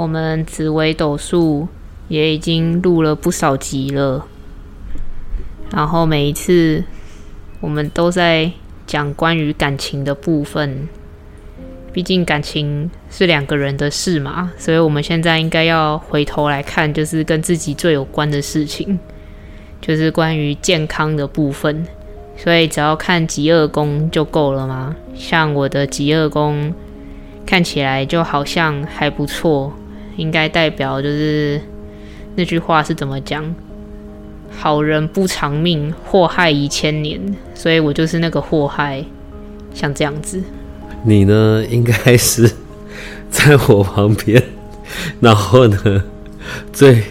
[0.00, 1.68] 我们紫微斗数
[2.08, 4.24] 也已经录了不少集了，
[5.70, 6.82] 然后每一次
[7.60, 8.50] 我们都在
[8.86, 10.88] 讲关于感情的部分。
[11.92, 18.98] 毕竟感情是两个人的事嘛，所以我们现在应该要回头来看，就是跟自己最有关的事情，
[19.82, 21.86] 就是关于健康的部分。
[22.38, 24.96] 所以只要看极恶宫就够了吗？
[25.14, 26.72] 像我的极恶宫
[27.44, 29.74] 看起来就好像还不错。
[30.16, 31.60] 应该代表就是
[32.36, 33.54] 那句话是怎么讲？
[34.58, 37.20] 好人不长命，祸害一千年。
[37.54, 39.04] 所以我就是那个祸害，
[39.72, 40.42] 像这样子。
[41.04, 42.50] 你呢，应该是
[43.30, 44.42] 在我旁边，
[45.20, 46.04] 然后呢，
[46.72, 47.02] 最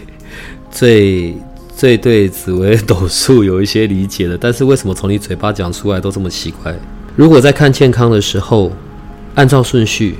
[0.70, 1.34] 最
[1.74, 4.36] 最对紫薇斗数有一些理解的。
[4.38, 6.74] 但是为什么从你嘴巴讲出来都这么奇怪？
[7.16, 8.70] 如果在看健康的时候，
[9.34, 10.16] 按照顺序，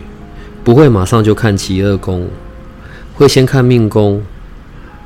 [0.64, 2.26] 不会马上就看极恶宫。
[3.20, 4.22] 会先看命宫，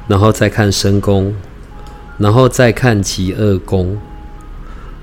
[0.06, 1.34] 然后再看身宫，
[2.16, 3.98] 然后再看极恶宫，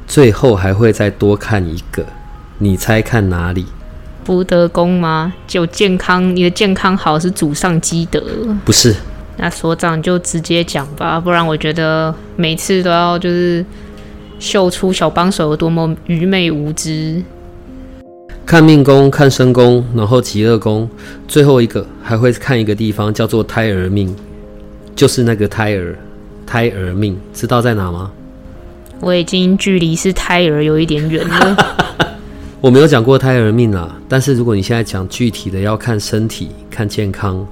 [0.07, 2.05] 最后还会再多看一个。
[2.59, 3.65] 你猜看哪里？
[4.23, 5.33] 福德宫吗？
[5.45, 8.23] 就健康，你的健康好是祖上积德。
[8.63, 8.95] 不是。
[9.35, 13.65] 那所长就直接讲吧，不然我觉得每次都要就是
[14.39, 17.21] 秀出小帮手有多么愚昧无知。
[18.51, 20.85] 看命宫，看身宫，然后极恶宫，
[21.25, 24.13] 最后一个还会看一个地方，叫做胎儿命，
[24.93, 25.97] 就是那个胎儿，
[26.45, 28.11] 胎儿命，知道在哪吗？
[28.99, 31.55] 我已经距离是胎儿有一点远了。
[32.59, 37.47] 我没有讲过胎儿命啊，但是如果你现在讲具体的，要看身体、看健康，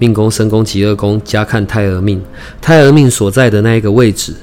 [0.00, 2.20] 命宫、身宫、极恶宫加看胎儿命，
[2.60, 4.34] 胎儿命所在的那一个位置，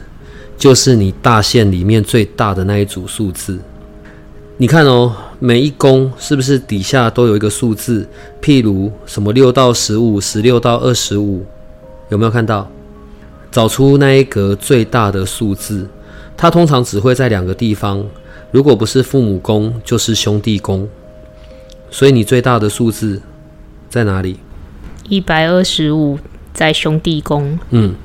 [0.58, 3.60] 就是你大限里面最大的那一组数字。
[4.62, 8.08] 你看哦，每一宫是不是底下都有一个数字？
[8.40, 11.44] 譬如什么六到十五、十六到二十五，
[12.10, 12.70] 有没有看到？
[13.50, 15.88] 找出那一格最大的数字，
[16.38, 18.06] 它通常只会在两个地方，
[18.52, 20.88] 如果不是父母宫，就是兄弟宫。
[21.90, 23.20] 所以你最大的数字
[23.90, 24.38] 在哪里？
[25.10, 26.20] 一百二十五
[26.54, 27.58] 在兄弟宫。
[27.72, 27.96] 嗯，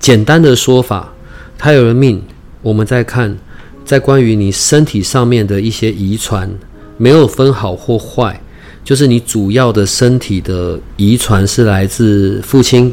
[0.00, 1.12] 简单的说法，
[1.56, 2.24] 它有了命，
[2.60, 3.38] 我们再看。
[3.84, 6.48] 在关于你身体上面的一些遗传，
[6.96, 8.40] 没有分好或坏，
[8.84, 12.92] 就是你主要的身体的遗传是来自父亲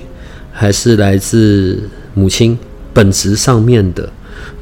[0.52, 1.80] 还是来自
[2.14, 2.58] 母亲
[2.94, 4.10] 本质上面的，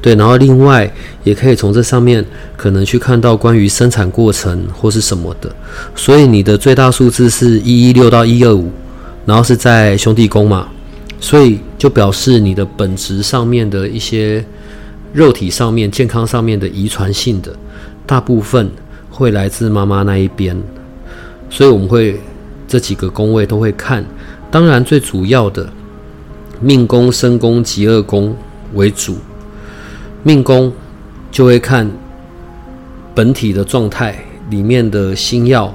[0.02, 0.14] 对。
[0.16, 0.92] 然后另外
[1.24, 2.24] 也可以从这上面
[2.56, 5.50] 可能去看到关于生产过程或是什么的。
[5.96, 8.70] 所以你的最大数字是一一六到一二五，
[9.26, 10.68] 然后是在兄弟宫嘛，
[11.20, 14.46] 所以就表示你的本质上面的一些。
[15.14, 17.56] 肉体上面、健康上面的遗传性的，
[18.06, 18.70] 大部分
[19.10, 20.56] 会来自妈妈那一边，
[21.50, 22.20] 所以我们会
[22.68, 24.06] 这几个宫位都会看。
[24.52, 25.70] 当然，最主要的
[26.62, 28.36] 命宫、身宫、极恶宫
[28.74, 29.18] 为主。
[30.24, 30.72] 命宫
[31.32, 31.90] 就会看
[33.16, 35.74] 本体的状态里面的星耀。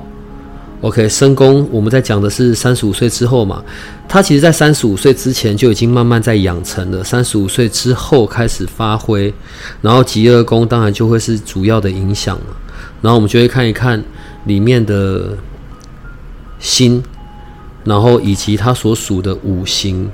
[0.82, 3.62] OK，申宫我们在讲的是三十五岁之后嘛，
[4.08, 9.32] 他其实在三十五岁之前就已经慢慢在养成了，三十五岁之后开始发挥，
[9.80, 12.56] 然后极恶宫当然就会是主要的影响了，
[13.00, 14.02] 然后我们就会看一看
[14.46, 15.38] 里面的
[16.58, 17.00] 心，
[17.84, 20.10] 然后以及他所属的五行。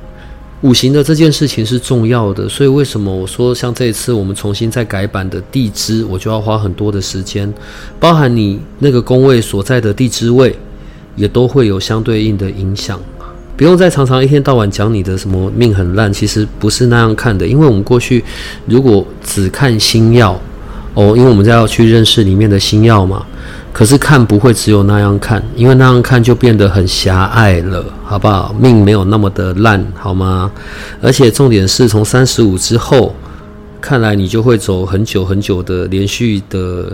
[0.63, 7.53] 五行的这件事情是重要的，所以为什么我说像这一次我们重新再改版的地支，我就要花很多的时间，
[8.01, 10.53] 包含你那个宫位所在的地支位，
[11.15, 13.00] 也都会有相对应的影响。
[13.56, 18.25] 不用再常常一天到晚讲你的什么命很烂，其实不是那样看的，因为我们过去
[18.67, 20.41] 如果只看星耀，
[20.94, 23.25] 哦，因为我们在要去认识里面的星耀嘛。
[23.73, 28.53] 可是看不会只有那样看，因为那样看就变得很狭隘了，好不好？
[28.59, 30.50] 命没有那么的烂，好吗？
[31.00, 33.15] 而且重点是从三十五之后，
[33.81, 36.93] 看来你就会走很久很久的连续的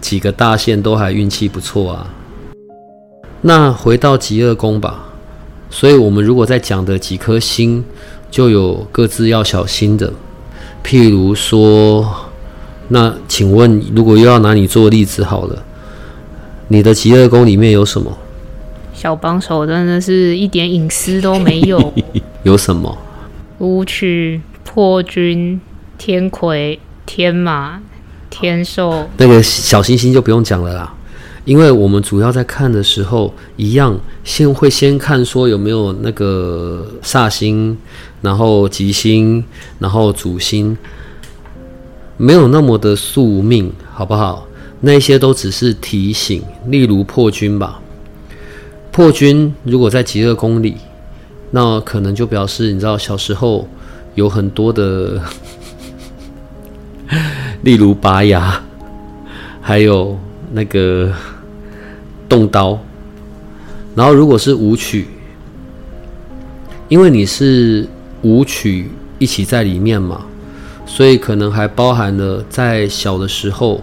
[0.00, 2.06] 几个大线都还运气不错啊。
[3.42, 5.04] 那回到极恶宫吧，
[5.68, 7.84] 所以我们如果在讲的几颗星，
[8.30, 10.10] 就有各自要小心的，
[10.82, 12.08] 譬如说，
[12.88, 15.62] 那请问如果又要拿你做例子好了。
[16.72, 18.10] 你的极乐宫里面有什么？
[18.94, 21.92] 小帮手真的是一点隐私都没有。
[22.44, 22.96] 有什么？
[23.58, 25.60] 武曲、破军、
[25.98, 27.78] 天魁、天马、
[28.30, 30.94] 天寿，那个小星星就不用讲了啦，
[31.44, 37.76] 因为我们主要在看的时候，一样先会先看说有没有那个煞星，
[38.22, 39.44] 然后吉星，
[39.78, 40.74] 然后主星，
[42.16, 44.46] 没有那么的宿命，好不好？
[44.84, 47.80] 那些都只是提醒，例如破军吧。
[48.90, 50.76] 破军如果在极恶宫里，
[51.52, 53.66] 那可能就表示你知道小时候
[54.16, 55.22] 有很多的，
[57.62, 58.60] 例如拔牙，
[59.60, 60.18] 还有
[60.52, 61.12] 那个
[62.28, 62.78] 动刀。
[63.94, 65.06] 然后如果是舞曲，
[66.88, 67.88] 因为你是
[68.22, 70.26] 舞曲一起在里面嘛，
[70.84, 73.80] 所以可能还包含了在小的时候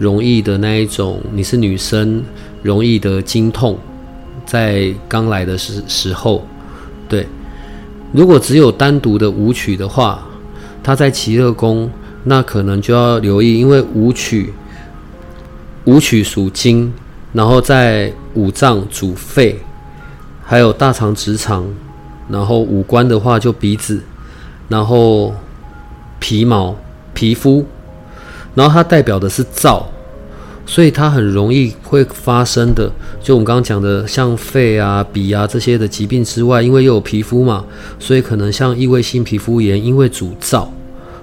[0.00, 2.24] 容易的那一种，你是女生
[2.62, 3.78] 容易的经痛。
[4.46, 6.42] 在刚来的时时候，
[7.06, 7.26] 对，
[8.10, 10.26] 如果只有单独的舞曲的话，
[10.82, 11.90] 他在奇乐宫，
[12.24, 14.54] 那可能就要留意，因为舞曲，
[15.84, 16.90] 舞曲属金，
[17.34, 19.60] 然后在五脏主肺，
[20.42, 21.66] 还有大肠、直肠，
[22.30, 24.02] 然后五官的话就鼻子，
[24.66, 25.34] 然后
[26.18, 26.74] 皮毛、
[27.12, 27.64] 皮肤，
[28.54, 29.84] 然后它代表的是燥。
[30.66, 32.88] 所以它很容易会发生的，
[33.20, 37.64] 就我们刚刚讲的，像肺啊、鼻啊这些的疾病之外，因为又有皮肤嘛，
[37.98, 40.68] 所以可能像异位性皮肤炎，因为主燥，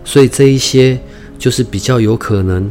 [0.04, 1.00] 所以这一些
[1.38, 2.70] 就是比较有可能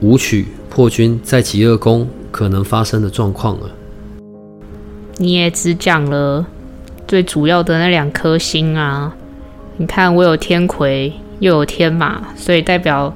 [0.00, 3.70] 舞曲破军在极恶宫可能发生的状况了。
[5.18, 6.46] 你也只讲了
[7.06, 9.14] 最主要的那两颗星啊，
[9.76, 13.14] 你看我有天魁又有天马，所以代表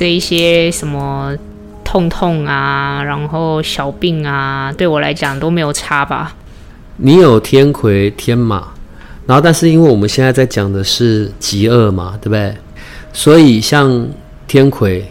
[0.00, 1.36] 这一些什么。
[1.84, 6.36] 痛痛啊，然后小病啊，对我来讲都没有差吧。
[6.98, 8.68] 你有天魁天马，
[9.26, 12.54] 然后但是因为我们现在在讲的是极恶嘛，对不对？
[13.12, 14.08] 所以像
[14.46, 15.04] 天魁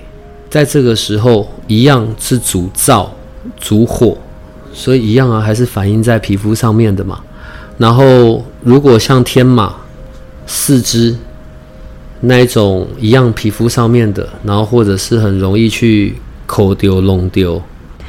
[0.50, 3.10] 在这个时候一样是主燥
[3.60, 4.18] 主火，
[4.72, 7.20] 所以一样啊，还是反映在皮肤上面的嘛。
[7.78, 9.76] 然后如果像天马
[10.48, 11.14] 四肢
[12.21, 16.16] 那一种一样皮肤上面的，然后或者是很容易去。
[16.51, 17.62] 抠丢弄丢，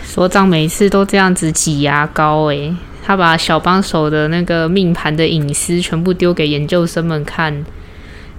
[0.02, 7.54] 所长每次都这样子挤牙膏诶，他把小帮手的那个命盘的隐私全部丢给研究生们看，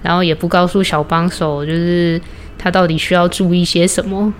[0.02, 2.20] 然后也不告诉小帮手，就是
[2.58, 4.34] 他到底需要注意些什么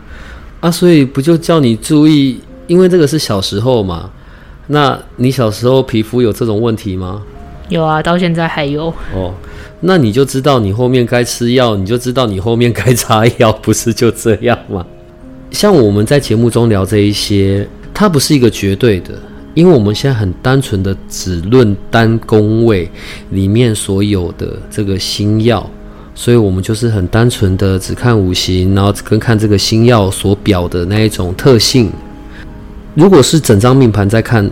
[0.59, 0.69] 啊？
[0.69, 2.41] 所以不就叫你注意？
[2.67, 4.11] 因为这个是小时候嘛，
[4.67, 7.23] 那你小时候皮肤有这种问题吗？
[7.69, 9.33] 有啊，到现在还有哦。
[9.85, 14.87] 那你就知道你后面该吃药，你就知道你后面该擦药，不是就这样吗？
[15.51, 19.11] 像我们在节目中聊这一些，它不是一个绝对的，
[19.55, 22.89] 因为我们现在很单纯的只论单宫位
[23.31, 25.69] 里面所有的这个星耀，
[26.15, 31.91] 所以我们就是很单纯的只看五行，然后跟看这个星耀所表的那一种特性。
[32.95, 34.49] 如果是整张命盘在看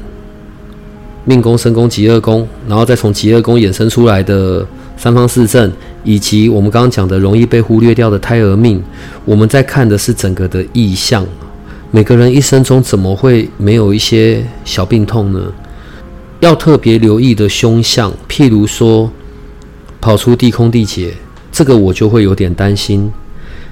[1.25, 4.67] 命宫、身宫、极恶宫，然后再从极恶宫衍生出来的。
[5.03, 5.73] 三方四正，
[6.05, 8.83] 以及我们刚刚讲的容易被忽略掉的胎儿命，
[9.25, 11.27] 我们在看的是整个的意象。
[11.91, 15.41] 每个人一生中怎么会没有一些小病痛呢？
[16.41, 19.11] 要特别留意的凶相，譬如说
[20.03, 21.15] 跑出地空地劫，
[21.51, 23.11] 这个我就会有点担心。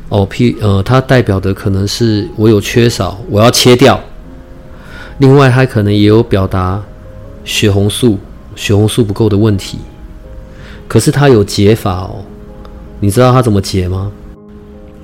[0.09, 4.01] 哦，譬呃，它代表的可能是我有缺少，我要切掉。
[5.19, 6.83] 另外，它可能也有表达
[7.45, 8.19] 血红素
[8.57, 9.77] 血红素不够的问题。
[10.89, 12.25] 可是他有解法哦，
[12.99, 14.11] 你知道他怎么解吗？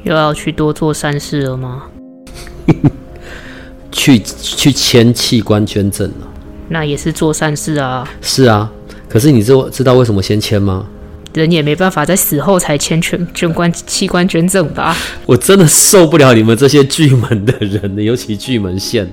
[0.02, 1.84] 又要去多做善事了吗？
[3.92, 6.26] 去去签器官捐赠了，
[6.68, 8.08] 那也是做善事啊。
[8.20, 8.70] 是啊，
[9.08, 10.86] 可是你知知道为什么先签吗？
[11.34, 14.96] 人也没办法在死后才签捐捐官器官捐赠吧？
[15.26, 19.08] 我真的受不了你们这些巨门的人，尤其巨门线。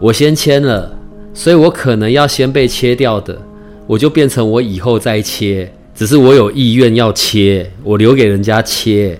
[0.00, 0.96] 我先签了，
[1.32, 3.40] 所以我可能要先被切掉的，
[3.86, 5.72] 我就变成我以后再切。
[5.98, 9.18] 只是我有意愿要切，我留给人家切，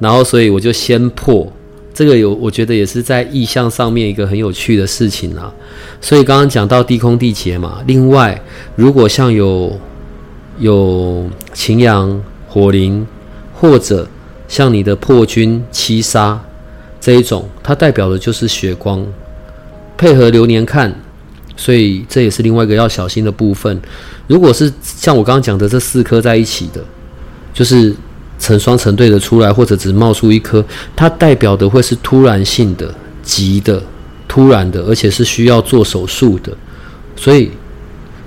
[0.00, 1.46] 然后所以我就先破。
[1.94, 5.54] 这个有，我觉得也是在意象上面一个很有趣的事情啊。
[6.00, 8.42] 所以刚刚讲到地空地劫嘛，另外
[8.74, 9.78] 如果像有
[10.58, 13.06] 有擎羊、火灵，
[13.54, 14.08] 或者
[14.48, 16.44] 像你的破军七杀
[17.00, 19.06] 这一种，它代表的就是血光，
[19.96, 21.03] 配合流年看。
[21.56, 23.80] 所以这也是另外一个要小心的部分。
[24.26, 26.82] 如果是像我刚刚讲的这四颗在一起的，
[27.52, 27.94] 就是
[28.38, 30.64] 成双成对的出来，或者只冒出一颗，
[30.96, 32.92] 它代表的会是突然性的、
[33.22, 33.82] 急的、
[34.26, 36.52] 突然的，而且是需要做手术的，
[37.16, 37.50] 所以，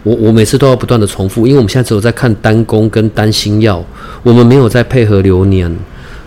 [0.04, 3.84] 我我每次都要不断的重复，因为我们现在只有在看单宫跟单星耀，
[4.24, 5.76] 我们没有在配合流年，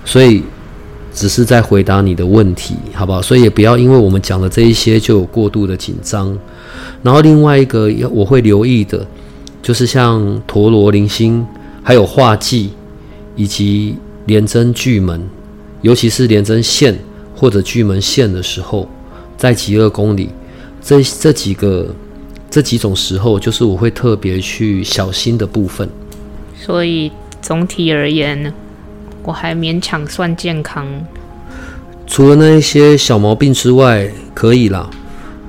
[0.05, 0.43] 所以
[1.13, 3.21] 只是在回答你的问题，好不好？
[3.21, 6.39] 所以也不要因为我们讲的这一些就有过度的紧张。
[7.03, 9.07] 然后另外一个要我会留意的，
[9.63, 11.47] 就是像陀罗灵星，
[11.83, 12.71] 还有画技，
[13.37, 15.21] 以及连针巨门，
[15.83, 16.99] 尤其是连针线
[17.35, 18.89] 或者巨门线的时候，
[19.37, 20.29] 在极恶宫里，
[20.83, 21.87] 这这几个
[22.51, 25.89] 这几种时候，就是我会特别去小心的部分。
[26.55, 28.53] 所以总体而言，
[29.23, 30.87] 我还勉强算健康。
[32.07, 34.89] 除了那一些小毛病之外，可以啦。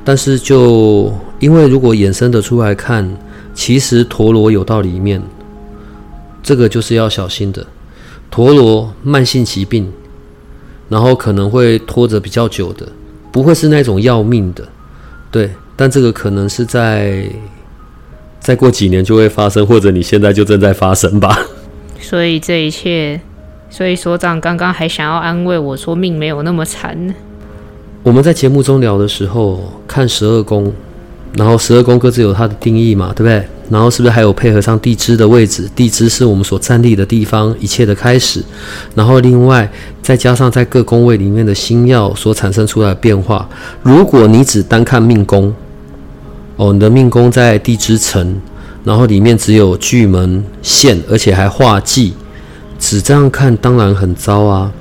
[0.04, 3.10] 但是就因为如果衍生的出来看，
[3.54, 5.22] 其实陀螺有到里面，
[6.44, 7.66] 这个就是要小心的。
[8.30, 9.92] 陀螺慢性疾病，
[10.88, 12.88] 然后可能会拖着比较久的，
[13.32, 14.68] 不会是那种要命的，
[15.30, 15.50] 对。
[15.76, 17.28] 但这个可能是在
[18.40, 21.40] 再过几年就会发生，或者你现在就正在发生吧。
[22.00, 23.20] 所以这一切，
[23.72, 27.16] 所以所长刚刚还想要安慰我说命没有那么惨。
[28.04, 30.74] 我们在节目中聊的时候，看十二宫，
[31.38, 33.48] 然后十二宫各自有它的定义嘛，对不对？
[33.70, 35.70] 然后是不是还有配合上地支的位置？
[35.74, 38.44] 地支是我们所站立的地方，一切的开始。
[38.94, 43.48] 然后另外再加上在各宫位里面的星耀所产生出来的变化。
[43.82, 45.54] 如果你只单看命宫，
[46.58, 48.36] 哦，你的命宫在地支层，
[48.84, 52.14] 然后里面只有巨门线，而且还化忌，
[52.82, 54.74] 只这样看当然很糟啊。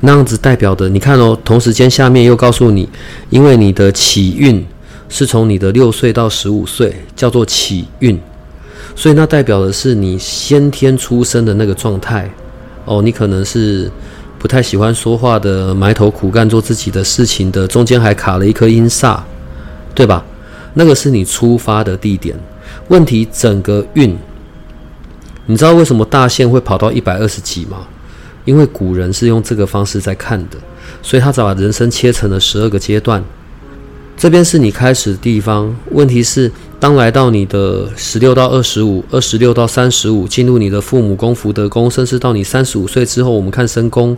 [0.00, 2.88] 那样子代表的，你看哦，同时间下面又告诉你，
[3.28, 4.66] 因为你的起运
[5.10, 8.18] 是从你的六岁到十五岁，叫做起运，
[8.96, 12.28] 所以那代表的是你先天出生的那个状态。
[12.86, 13.90] 哦，你可能是
[14.38, 19.20] 不太喜欢说话的，埋头苦干做自己的事情的，中间还卡了一颗阴煞，
[19.94, 20.24] 对吧？
[20.72, 22.34] 那个是你出发的地点。
[22.88, 24.16] 问题整个运，
[25.50, 27.78] 你知道为什么大限会跑到一百二十几吗？
[28.44, 30.56] 因为古人是用这个方式在看的，
[31.02, 33.20] 所以他把人生切成了十二个阶段。
[34.16, 35.74] 这边是你开始的地方。
[35.90, 44.16] 问题是，当来到你的十六到二十五、二十六到三十五，进入你的父母宫、福德宫，甚至到你三十五岁之后，我们看身宫，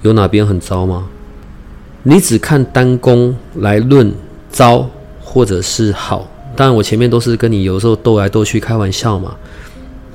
[0.00, 1.06] 有哪边很糟吗？
[2.04, 4.10] 你只看单宫来论
[4.50, 4.88] 糟
[5.20, 6.26] 或者是好。
[6.56, 9.36] 当然，我前面都是跟你有时候斗来斗去开玩笑嘛。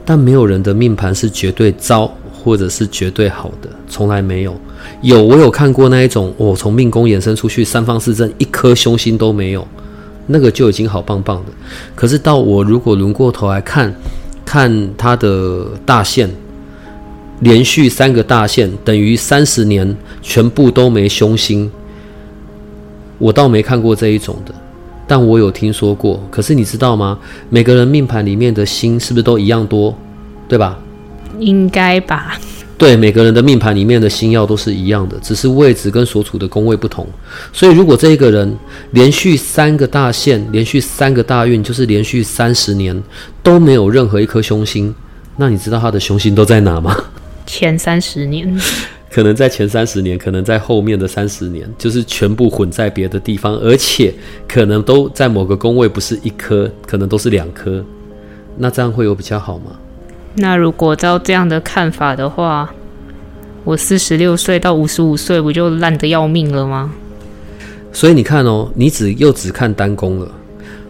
[0.09, 2.11] 但没有人的命盘是绝对糟。
[2.41, 4.55] 或者是绝对好的，从来没有。
[5.01, 9.67] 有我有看过那一种，我从命宫延伸出去，三方四正一颗凶星都没有，
[10.25, 11.51] 那个就已经好棒棒的。
[11.93, 13.93] 可是到我如果轮过头来看，
[14.45, 16.29] 看它的大线，
[17.41, 21.69] 连续三个大线等于三十年全部都没凶星，
[23.17, 24.55] 我倒没看过这一种的，
[25.09, 26.23] 但我有听说过。
[26.29, 27.17] 可是你知道吗？
[27.49, 29.97] 每个人命盘里面的星是不是都一样多，
[30.47, 30.77] 对吧？
[31.39, 32.37] 应该吧。
[32.77, 37.05] 对，每个人的命盘里面的星耀都是一样的，只是位置跟所处的宫位不同。
[37.51, 38.57] 所以，如果这一个人
[38.91, 43.03] 连续三个大限，连续三个大运，就是连续三十年
[43.43, 44.95] 都没有任何一颗凶星，
[45.35, 46.95] 那你知道他的凶星都在哪吗？
[47.45, 48.57] 前三十年，
[49.11, 54.13] 可能在前三十年，可能在后面的三十年，就是全部混在别的地方，而且
[54.47, 57.83] 可能都在某个宫位，不是一颗，可能都是两颗。
[58.57, 59.71] 那这样会有比较好吗？
[60.35, 62.71] 那如果照这样的看法的话，
[63.63, 66.93] 我四十六岁到五十五岁不就烂得要命了吗？
[67.91, 70.31] 所以你看哦，你只又只看单宫了。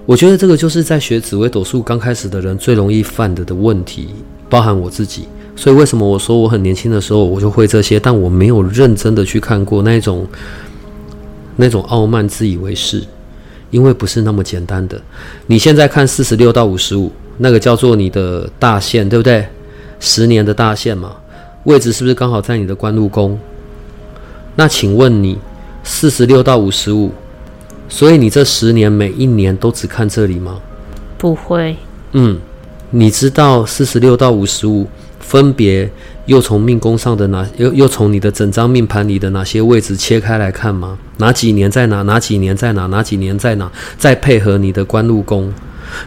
[0.06, 4.10] 我觉得这个就是在学紫微斗数刚开始的人最容易犯的的问题，
[4.50, 5.28] 包含我自己。
[5.60, 10.26] 所以为什么我说我很年轻的时候我就会这些，但我没有认真的去看过那种
[11.58, 13.04] 那种傲慢自以为是，
[13.70, 15.02] 因为不是那么简单的。
[15.48, 17.12] 你现在看四十六到五十五。
[17.42, 19.48] 那个叫做你的大限，对不对？
[20.02, 21.16] 十年的大限嘛，
[21.64, 23.40] 位置是不是刚好在你的官禄宫？
[24.58, 25.38] 那请问你
[25.82, 27.12] 四十六到五十五，
[27.88, 30.60] 所以你这十年每一年都只看这里吗？
[31.18, 31.78] 不会。
[32.12, 32.38] 嗯，
[32.92, 34.86] 你知道四十六到五十五
[35.30, 35.88] 分别
[36.26, 40.98] 又从命宫上的哪又又从你的整张命盘里的哪些位置切开来看吗？
[41.18, 42.02] 哪几年在哪？
[42.02, 42.88] 哪几年在哪？
[42.88, 43.72] 哪几年在哪？
[43.96, 45.54] 再配合你的官禄宫。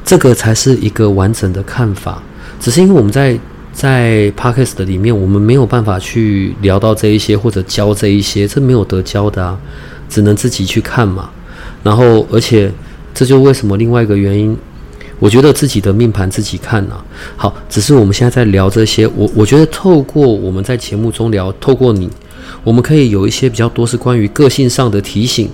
[0.04, 2.20] 这个才是一个完整的看法，
[2.58, 3.38] 只是因为我们在
[3.72, 9.56] 在 podcast 的里面，我们没有办法去聊到这一些或者教这一些，这没有得教的啊，
[10.08, 11.30] 只能自己去看嘛。
[11.84, 12.72] 然后，而且
[13.14, 14.56] 这就为什么另外一个原因，
[15.22, 16.98] 我觉得自己的命盘自己看啊。
[17.36, 22.10] 好，只是我们现在在聊这些，我我觉得透过我们在节目中聊，透过你，
[22.64, 25.48] 我们可以有一些比较多是关于个性上的提醒。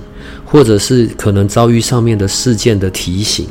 [0.44, 3.46] 或者是可能遭遇上面的事件的提醒，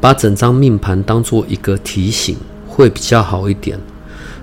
[0.00, 2.36] 把整张命盘当做一个提醒
[2.66, 3.78] 会比较好一点。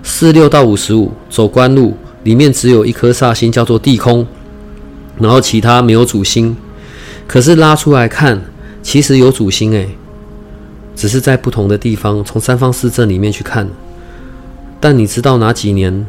[0.02, 1.94] 四六到五十五走官路，
[2.24, 4.26] 里面只有一颗煞星，叫做地空，
[5.18, 6.56] 然后其他没有主星。
[7.26, 8.42] 可是拉出来看，
[8.82, 9.88] 其实有主星诶，
[11.00, 13.66] 只是在不同的地方，从三方四正里面去看。
[14.78, 16.06] 但你知道哪几年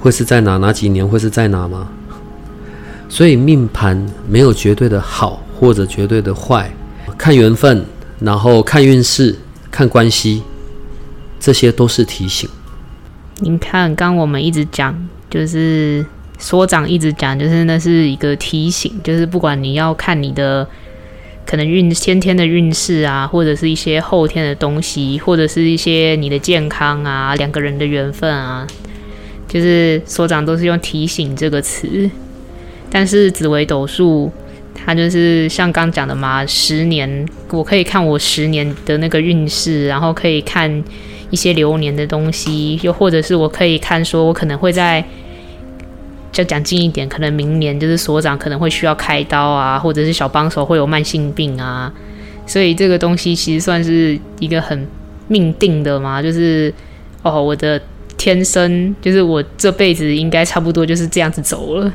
[0.00, 0.56] 会是在哪？
[0.56, 1.88] 哪几年会是在哪吗？
[3.08, 6.74] 所以命盘没有绝对的好或者绝对的坏，
[7.16, 7.84] 看缘分，
[8.18, 9.38] 然后看运势，
[9.70, 10.42] 看关系，
[11.38, 12.50] 这些都是提醒。
[13.38, 16.04] 您看，刚我们一直讲，就是
[16.36, 20.66] 所长一直讲，就是那是一个提醒，就是不管你要看你的
[21.46, 28.66] 可能运先天的运势啊，或者是一些后天的东西，或者是一些你的健康啊，两个人的缘分啊，
[29.48, 32.10] 就是所长都是用提醒这个词。
[32.90, 34.30] 但是紫微斗数，
[34.74, 40.82] 它就是像刚讲的嘛，十年我可以看我十年的那个运势，然后可以看。
[41.30, 45.02] 一些流年的东西，又或者是我可以看，说我可能会在，
[46.32, 51.92] 就讲近一点，可能明年就是所长可能会需要开刀啊，或者是小帮手会有慢性病啊，
[52.46, 54.88] 所以这个东西其实算是一个很
[55.28, 56.72] 命定的嘛，就是
[57.22, 57.80] 哦，我的
[58.16, 61.92] 天生就是我这辈子应该差不多就是这样子走了。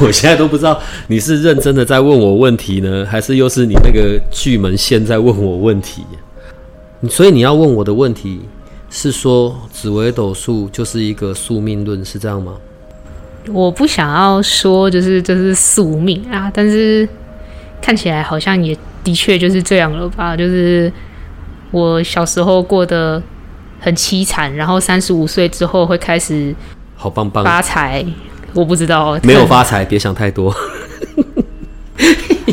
[0.00, 6.02] 我现在都不知道你是认真的在问我问题呢，还是又是你那个巨门线在问我问题？
[7.10, 8.40] 所以你要问我的问题。
[8.94, 12.52] 是说紫微斗数就是一个宿命论，是这样吗？
[13.48, 17.08] 我不想要说就是这是宿命啊，但是
[17.80, 20.36] 看起来好像也的确就是这样了吧？
[20.36, 20.92] 就是
[21.70, 23.20] 我小时候过得
[23.80, 26.54] 很凄惨，然后三十五岁之后会开始
[26.94, 28.04] 好棒棒发财，
[28.54, 30.54] 我不知道没有发财，别想太多。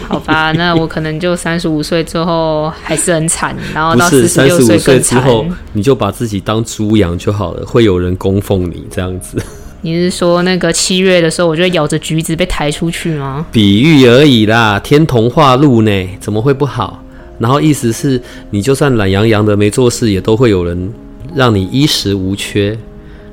[0.07, 9.37] 好吧，那我可能就三十五岁之后还是很惨，然后到四十六岁之后，你就把自己当猪养就好了，会有人供奉你这样子。
[9.81, 13.45] 你是说那个七月的时候，我就会咬着橘子被抬出去吗？
[13.51, 17.01] 比喻而已啦，天童化禄呢，怎么会不好？
[17.37, 20.91] 然后意思是你就算懒洋洋的没做事，也都会有人
[21.33, 22.77] 让你衣食无缺，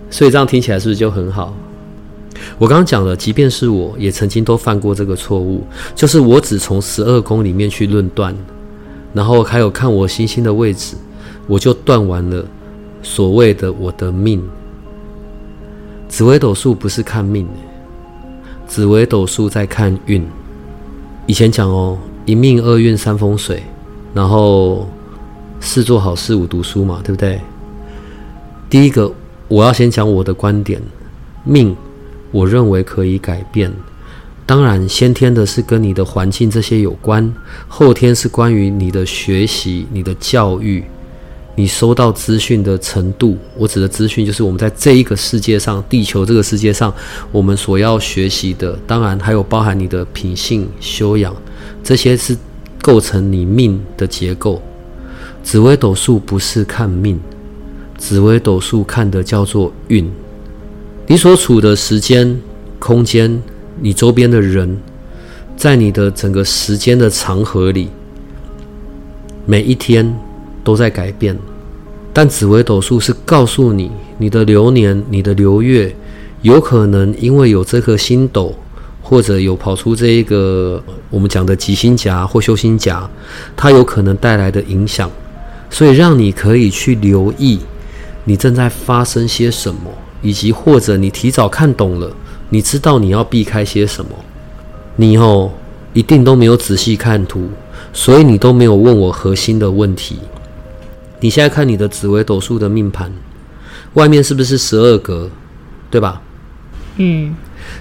[0.08, 1.52] 所以这样听起来是不是就很好？
[2.58, 8.32] 我刚刚讲了，即便是我也曾经都犯过这个错误，就是我只从十二宫里面去论断，
[9.12, 10.94] 然后还有看我星星的位置，
[11.48, 12.44] 我就断完了
[13.02, 14.40] 所谓的我的命。
[16.08, 17.46] 紫微斗数不是看命，
[18.66, 20.24] 紫微斗数在看运。
[21.26, 23.62] 以前讲哦，一命二运三风水，
[24.14, 24.88] 然后
[25.60, 27.40] 四做好事五读书嘛，对不对？
[28.70, 29.12] 第一个，
[29.48, 30.80] 我要先讲我的观点，
[31.44, 31.76] 命。
[32.32, 33.72] 我认为可以改变，
[34.44, 37.32] 当然先天的是跟你的环境这些有关，
[37.66, 40.84] 后天是关于你的学习、你的教育、
[41.56, 43.36] 你收到资讯的程度。
[43.56, 46.94] 我指的资讯就是我们在这一个世界上，地球这个世界上，
[47.32, 51.34] 我们所要学习的，当然还有包含你的品性修养，
[51.82, 52.36] 这些是
[52.80, 54.62] 构成你命的结构。
[55.42, 57.18] 紫微斗数不是看命，
[57.96, 60.10] 紫微斗数看的叫做运。
[61.06, 62.38] 你所处的时间、
[62.78, 63.42] 空间，
[63.80, 64.76] 你周边的人，
[65.56, 67.88] 在你的整个时间的长河里，
[69.46, 70.12] 每一天
[70.66, 71.38] 都在改变。
[72.12, 75.94] 但紫微斗数是告诉你，你的流年、你的流月，
[76.42, 78.52] 有可能因为有这颗星斗，
[79.00, 83.08] 或者有跑出这一个我们讲的吉星夹或修星夹，
[83.56, 85.08] 它有可能带来的影响，
[85.70, 87.60] 所以让你可以去留意，
[88.24, 89.80] 你正在发生些什么。
[90.22, 92.10] 以及或者你提早看懂了，
[92.48, 94.10] 你知道你要避开些什么，
[94.96, 95.50] 你哦
[95.92, 97.48] 一定都没有仔细看图，
[97.92, 100.16] 所以你都没有问我核心的问题。
[101.20, 103.12] 你现在看你的紫微斗数的命盘，
[103.94, 105.30] 外面是不是十二格，
[105.90, 106.20] 对吧？
[106.96, 107.34] 嗯。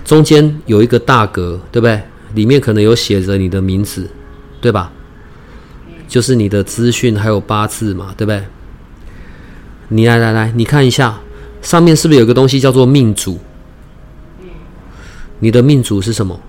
[0.04, 2.02] 中间有一个大格，对不对？
[2.34, 4.10] 里面可能有写着你的名字，
[4.60, 4.92] 对吧？
[6.08, 8.44] 就是你的资讯还有八字嘛，对不对？
[9.90, 11.20] 你来来来，你看一下。
[11.62, 13.40] 上面是不是有个东西叫做命主？
[15.40, 16.40] 你的命主是什么？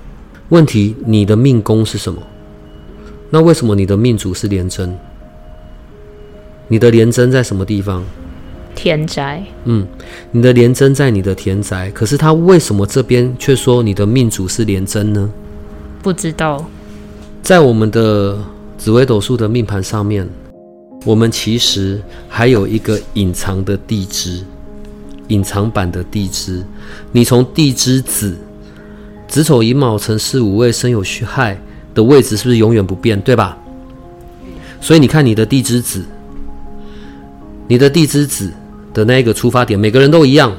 [0.50, 2.22] 问题，你的命宫是什么？
[3.30, 4.94] 那为什么你的命主是廉贞？
[6.68, 8.02] 你的廉贞在什么地方？
[8.74, 9.42] 田宅。
[9.64, 9.86] 嗯，
[10.30, 15.30] 你的廉贞在你的田宅，可是他为什么这边却说你的命主是廉贞呢？
[16.02, 16.64] 不知道。
[17.42, 18.38] 在我们的
[18.76, 20.28] 紫微斗数的命盘上面，
[21.04, 24.42] 我们其实还有一个隐藏的地支。
[25.28, 26.64] 隐藏版的地支，
[27.10, 28.36] 你从地支子
[29.26, 31.60] 子丑寅卯辰巳午未申酉戌亥
[31.92, 33.58] 的位置是不是永远不变，对吧？
[34.80, 36.04] 所以你看你的地支子，
[37.68, 38.52] 你的地支子
[38.94, 40.52] 的那一个出发点，每个人都一样，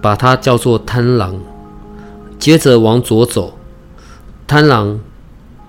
[0.00, 1.38] 把它叫做贪狼。
[2.38, 3.58] 接着往左走，
[4.46, 5.00] 贪狼，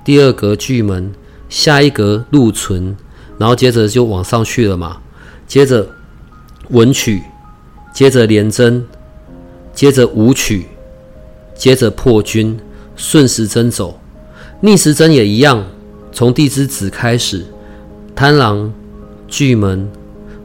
[0.04, 1.12] 第二格巨门，
[1.50, 2.96] 下一格禄存，
[3.38, 4.98] 然后接着就往上去了嘛。
[5.48, 5.88] 接着
[6.70, 7.24] 文曲，
[7.94, 8.86] 接着廉贞，
[9.74, 10.68] 接着武曲，
[11.56, 12.60] 接着破军，
[12.96, 14.00] 顺时针走，
[14.60, 15.66] 逆时针也一样，
[16.12, 17.46] 从地支子开始，
[18.14, 18.74] 贪狼、
[19.28, 19.90] 巨门、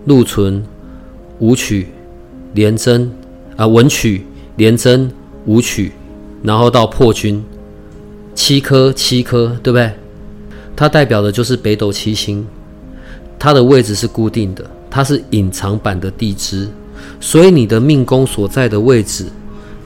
[0.05, 0.65] 禄存、
[1.39, 1.89] 武曲、
[2.55, 3.11] 廉贞
[3.57, 5.11] 啊，文曲、廉贞、
[5.47, 5.93] 武曲，
[6.43, 7.45] 然后到破军，
[8.35, 9.93] 七颗七颗，对不对？
[10.75, 12.47] 它代表的就是北斗七星，
[13.39, 14.65] 它的位置是固定的。
[14.95, 16.69] 它是隐藏版的地支，
[17.19, 19.25] 所以你的命宫所在的位置，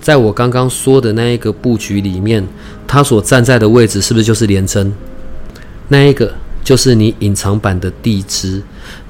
[0.01, 2.45] 在我刚刚说的那一个布局里面，
[2.89, 4.93] 它所站在的位置是不是就是廉贞？
[5.87, 6.35] 那一个
[6.67, 8.61] 就是你隐藏版的地支，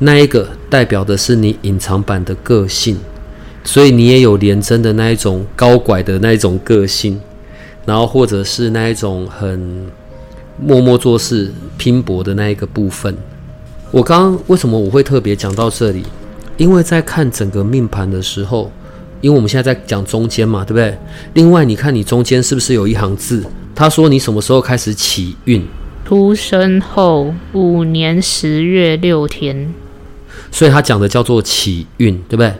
[0.00, 2.98] 那一个代表的是你隐藏版的个性，
[3.64, 7.18] 所以你也有连贞的那一种高拐的那一种个性，
[7.86, 9.86] 然后或者是那一种很
[10.60, 13.16] 默默做事、拼搏的那一个部分。
[13.90, 16.04] 我刚刚为什么我会特别讲到这里？
[16.58, 18.70] 因为在看整个命盘的时候，
[19.22, 20.94] 因为我们现在在讲中间嘛，对不对？
[21.32, 23.42] 另外，你看你中间是不是有一行字？
[23.74, 25.66] 他说你什么时候开始起运？
[26.06, 29.74] 出生后五年十月六天。
[30.52, 32.54] 所以他讲的叫做起运，对不对？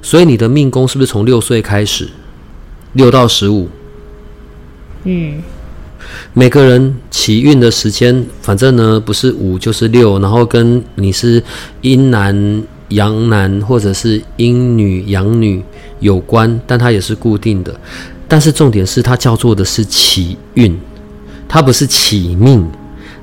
[0.00, 2.08] 所以你的命宫是不是从六岁开始？
[2.92, 3.68] 六到十五？
[5.02, 5.42] 嗯。
[6.32, 11.42] 每个人起运的时间，反正呢不是五就是六，然后跟你是
[11.80, 15.60] 阴男阳男或者是阴女阳女
[15.98, 17.74] 有关，但它也是固定的。
[18.28, 20.78] 但是重点是它叫做的是起运，
[21.48, 22.66] 它不是起命，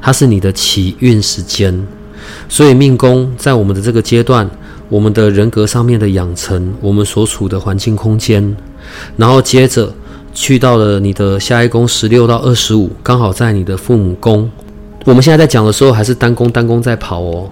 [0.02, 1.88] 它是你的起运时间。
[2.48, 4.50] 所以命宫在我们的这个阶段，
[4.90, 8.56] 我们的人格上面的养成，我们所处的环境空间，
[9.18, 9.94] 然后接着。
[10.36, 14.50] 去到了你的下一宫十六到二十五，刚好在你的父母宫。
[15.06, 17.48] 我们现在在讲的时候，还是单宫单宫在跑哦，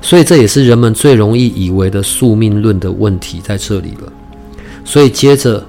[0.00, 4.12] 所以这也是人们最容易以为的宿命论的问题在这里了。
[4.84, 5.66] 所以接着，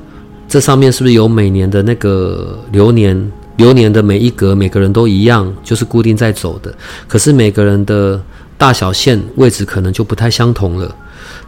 [0.47, 3.31] 这上面是不是有每年的那个流年？
[3.57, 6.73] 流年的每一格，每个人都一样，就是固定在走的。
[7.07, 8.21] 可是每个人的
[8.57, 10.95] 大小线位置可能就不太相同了。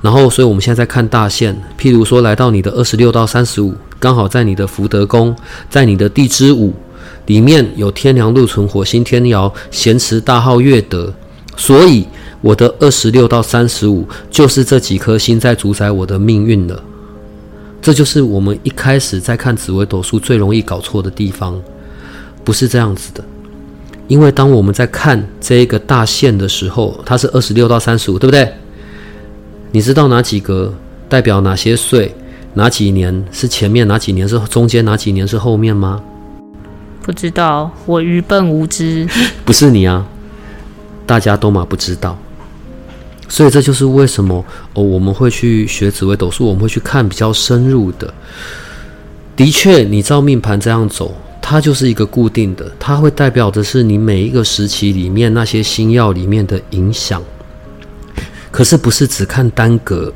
[0.01, 3.73] 然后，所以我们现在在看大线，譬如说来到你的二十六到三十五。
[3.97, 5.35] 刚好在你的福德宫，
[5.69, 6.73] 在你的地支午
[7.25, 11.11] 里面有天梁禄存火星天姚咸池大号月德，
[11.57, 12.05] 所以
[12.41, 16.83] 我的二十六到三十五就是这几颗星在主宰我的命运了。
[17.81, 21.59] 这就是我们一开始在看紫微斗数最容易搞错的地方，
[22.45, 23.21] 不是这样子的。
[24.07, 28.53] 因为当我们在看这一个大线的时候，它是二十六到三十五，对不对？
[29.71, 30.73] 你知道哪几个
[31.09, 32.15] 代表哪些岁？
[32.53, 33.85] 哪几年是前面？
[33.87, 34.85] 哪几年是中间？
[34.85, 36.01] 哪几年是后面吗？
[37.01, 39.07] 不知道，我愚笨无知。
[39.43, 40.07] 不是你啊，
[41.05, 42.17] 大家都嘛不知道。
[43.27, 48.13] 所以这就是为什么哦，我们会去学紫微斗数，我们会去看比较深入的。
[49.35, 51.13] 的确，你照命盘这样走，
[51.47, 57.21] 它就是一个固定的，它会代表的是你每一个时期里面那些星耀里面的影响。
[58.49, 60.11] 可是不是只看单格。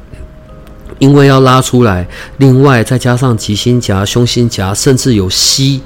[0.98, 2.06] 因为要拉出来，
[2.38, 5.82] 另外再加上吉星夹、凶星夹，甚至有西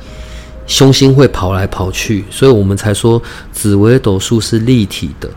[0.65, 5.29] 凶星会跑来跑去，所以我们才说紫微斗数是立体的，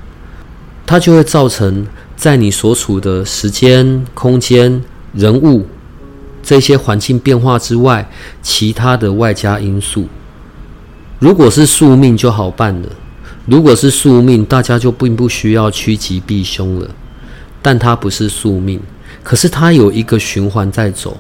[0.87, 1.85] 它就会造成
[2.17, 5.67] 在你所处的时间、空间、人物
[6.47, 8.09] 这些环境变化之外，
[8.41, 10.07] 其他的外加因素。
[11.19, 12.89] 如果是宿命就好办了，
[13.47, 16.89] 如果是宿命，大家就并不需要趋吉避凶了，
[17.61, 18.81] 但它不是宿命。
[19.25, 21.17] 可是它有一个循环在走，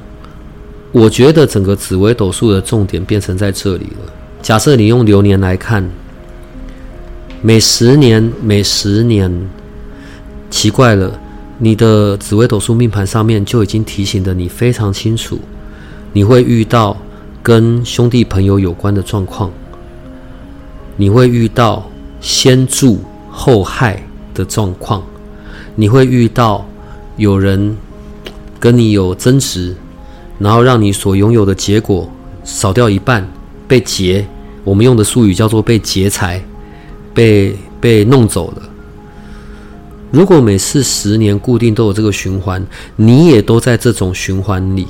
[0.92, 4.12] 我觉得整个紫微斗数的重点变成在这里了。
[4.40, 5.84] 假设你用流年来看，
[7.42, 9.48] 每十年每十年，
[10.50, 11.18] 奇怪了，
[11.58, 15.38] 你的紫微斗数命盘上面就已经提醒的你非常清楚，
[16.12, 16.96] 你会遇到
[17.42, 19.50] 跟兄弟朋友有关的状况，
[20.96, 21.88] 你会遇到
[22.20, 24.02] 先助后害
[24.34, 25.02] 的状况，
[25.74, 26.66] 你会遇到
[27.16, 27.76] 有人。
[28.58, 29.76] 跟你有争执，
[30.38, 32.10] 然后让你所拥有的结果
[32.42, 33.24] 少掉一半，
[33.68, 34.26] 被劫。
[34.64, 36.42] 我们用的术语叫做被劫财，
[37.12, 38.62] 被被弄走了。
[40.16, 44.86] 如果每次十年固定都有这个循环，你也都在这种循环里，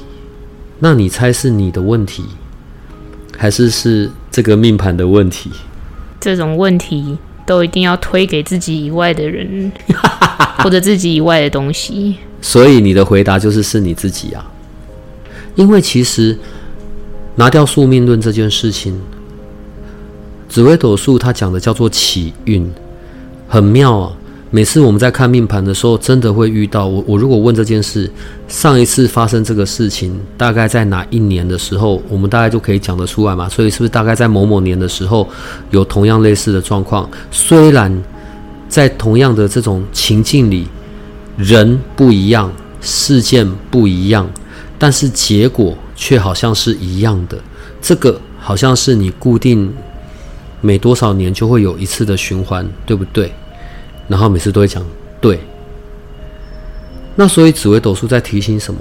[0.79, 2.23] 那你猜是你的问题，
[3.37, 5.51] 还是是这个命盘的问题？
[6.21, 9.73] 这种问题都一定要推给自己以外的人，
[10.63, 12.19] 或者自己以外的东西。
[12.41, 14.49] 所以你的回答就是是你自己啊，
[15.57, 16.39] 因为其实
[17.35, 18.97] 拿掉宿命论这件事情，
[20.49, 22.71] 紫微斗数它讲的叫做起运，
[23.49, 24.16] 很妙啊。
[24.51, 27.03] 每次我们在看命盘的时候，真的会遇到我。
[27.07, 28.09] 我如果问这件事，
[28.47, 33.49] 上一次发生这个事情大概在哪一年的时候，我们大概就可以讲得出来嘛。
[33.49, 35.29] 所以是不是大概在某某年的时候
[35.71, 37.09] 有同样类似的状况？
[37.33, 38.03] 虽然
[38.69, 40.69] 在同样的这种情境里，
[41.37, 44.31] 人不一样，事件不一样，
[44.79, 47.37] 但是结果却好像是一样的。
[47.83, 49.75] 这个好像是你固定
[50.61, 53.33] 每多少年就会有一次的循环，对不对？
[54.09, 54.85] 然后每次都会讲
[55.21, 55.41] 对，
[57.17, 58.81] 那所以紫微斗数在提醒什么？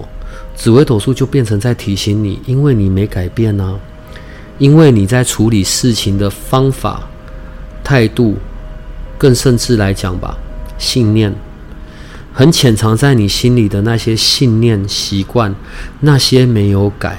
[0.55, 3.79] 紫微斗数就变成在提醒你，因为你没改变啊，
[4.57, 7.07] 因为你在处理事情的方法、
[7.83, 8.37] 态度，
[9.17, 10.37] 更甚至来讲吧，
[10.77, 11.33] 信念，
[12.33, 15.53] 很潜藏在你心里的那些信念、习惯，
[16.01, 17.17] 那些没有改，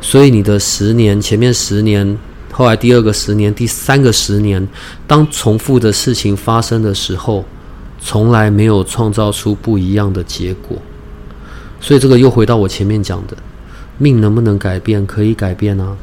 [0.00, 2.18] 所以你的十年前面十年。
[2.52, 4.66] 后来第二个十年，第三个十年，
[5.06, 7.44] 当重复的事情发生的时候，
[8.00, 10.76] 从来没有创造出不一样的结果。
[11.80, 13.36] 所以这个又回到我前面讲的，
[13.96, 15.06] 命能不能改变？
[15.06, 15.96] 可以改变啊，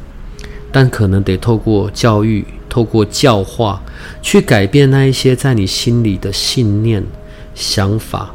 [0.72, 3.80] 但可能得透过教育、透过教化，
[4.20, 7.04] 去改变那一些在你心里的信念、
[7.54, 8.34] 想法，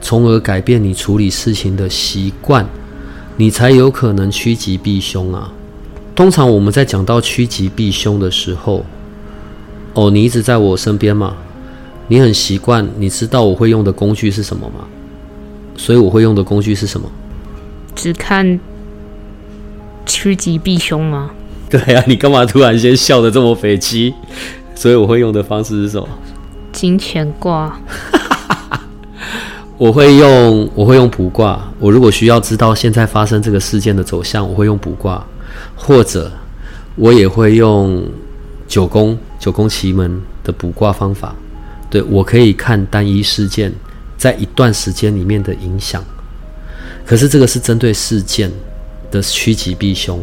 [0.00, 2.66] 从而改变你处理事情的习惯，
[3.36, 5.52] 你才有可能趋吉避凶啊。
[6.14, 8.84] 通常我们在讲到趋吉避凶的时候，
[9.94, 11.34] 哦，你一直在我身边嘛，
[12.08, 14.84] 你很习惯，你知道我会用的工具是什么吗？
[15.76, 17.10] 所以我会用的工具是什么？
[17.96, 18.60] 只看
[20.06, 21.30] 趋吉避凶吗？
[21.68, 24.14] 对呀，你干嘛突然间笑得这么匪气？
[24.76, 26.08] 所以我会用的方式是什么？
[26.72, 27.76] 金钱卦。
[29.76, 31.60] 我会用我会用卜卦。
[31.80, 35.24] 我如果需要知道现在发生这个事件的走向，我会用卜卦。
[35.74, 36.30] 或者，
[36.96, 38.06] 我也会用
[38.66, 41.34] 九宫九宫奇门的卜卦方法，
[41.90, 43.72] 对我可以看单一事件
[44.16, 46.02] 在一段时间里面的影响。
[47.04, 48.50] 可是这个是针对事件
[49.10, 50.20] 的趋吉避凶，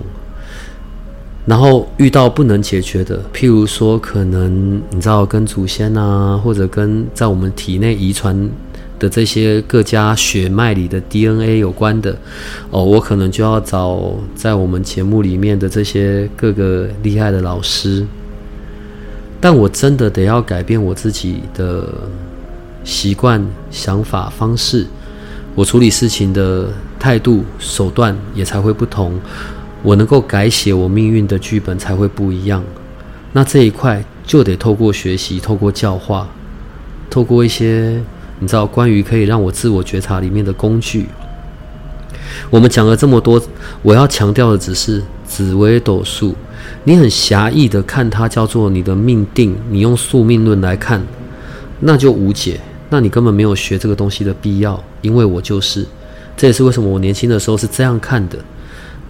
[1.45, 8.49] 然后遇到不能解决的，譬如说可能你知道跟祖先啊，或者跟在我们体内遗传。
[9.01, 12.15] 的这些各家血脉里的 DNA 有关的
[12.69, 18.05] 哦，我可能就要找在我们节目里面的这些各个厉害的老师。
[19.39, 21.91] 但我真的得要改变我自己的
[22.83, 24.85] 习惯、想法、方式，
[25.55, 29.19] 我处理事情的态度、手段也才会不同。
[29.81, 32.63] 我能够改写我命运的剧本才会不一样。
[33.33, 36.29] 那这一块就得透过学习、透过教化、
[37.09, 37.99] 透过一些。
[38.41, 41.05] 你知道关于可以让我自我觉察里面的工具，
[42.49, 43.39] 我们讲了这么多，
[43.83, 46.35] 我要强调的只是紫微斗数。
[46.83, 50.99] 你很狭义的看它叫做你的命定，你用宿命论来看，
[51.81, 52.59] 那就无解。
[52.89, 55.85] 那你根本没有学这个东西的必要，因为我就是。
[56.35, 58.39] 这也是为什么我年轻的时候是这样看的。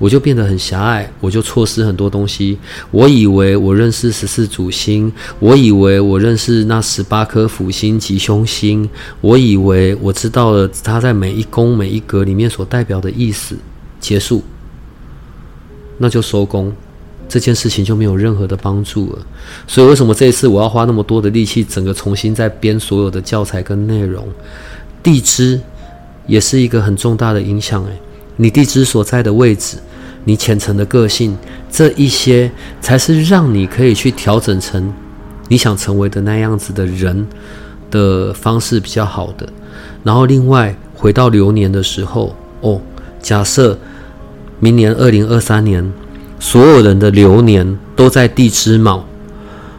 [0.01, 2.57] 我就变得很狭隘，我就错失很多东西。
[2.89, 8.89] 我以为我认识十四主星，我以为我认识那十八颗辅星吉凶星，
[9.21, 13.55] 我以为我知道了它在每一宫每一格里面所代表的意思。
[13.99, 14.43] 结束，
[15.99, 16.73] 那就收工，
[17.29, 19.19] 这件事情就没有任何的帮助了。
[19.67, 24.27] 所以为什么这一次我要花那么多的力气，整个重新再编所有的教材跟内容？
[25.03, 25.61] 地支
[26.25, 27.85] 也是一个很重大的影响。
[27.85, 27.91] 诶，
[28.37, 29.77] 你地支所在的位置。
[30.23, 31.35] 你虔诚的个性，
[31.69, 34.93] 这一些才是让你可以去调整成
[35.47, 37.27] 你想成为的那样子的人
[37.89, 39.47] 的方式比较好的。
[40.03, 42.79] 然后另外回到流年的时候，哦，
[43.21, 43.77] 假设
[44.59, 45.91] 明年二零二三年
[46.39, 49.03] 所有人的流年都在地支卯，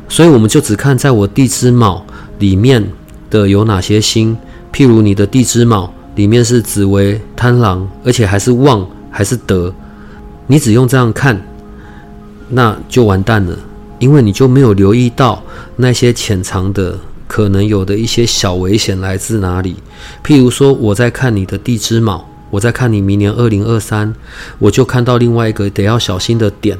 [0.08, 2.04] 所以我们就只看在我地支卯
[2.38, 2.84] 里面
[3.30, 4.36] 的有哪些星，
[4.72, 9.72] 譬如你的地支卯里面是紫薇、贪狼，而且还是旺还是德。
[10.46, 11.40] 你只用这样看，
[12.48, 13.56] 那就完蛋了，
[13.98, 15.42] 因为你就没有留意到
[15.76, 19.76] 那些潜藏的可能有的一些小危险来自哪里。
[20.24, 24.14] 譬如说，我在看你的地支卯，我在看你明年二零二三，
[24.58, 26.76] 我就看到另外一个得要小心的点，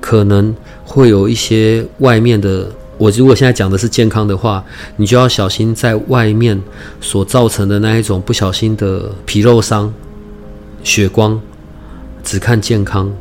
[0.00, 0.54] 可能
[0.84, 2.70] 会有一些外面的。
[2.96, 4.64] 我如果现在讲的是健康的话，
[4.96, 6.62] 你就要小心在外面
[7.00, 9.92] 所造成的那一种不小心的皮肉伤、
[10.84, 11.38] 血光。
[12.24, 13.12] 只看健康，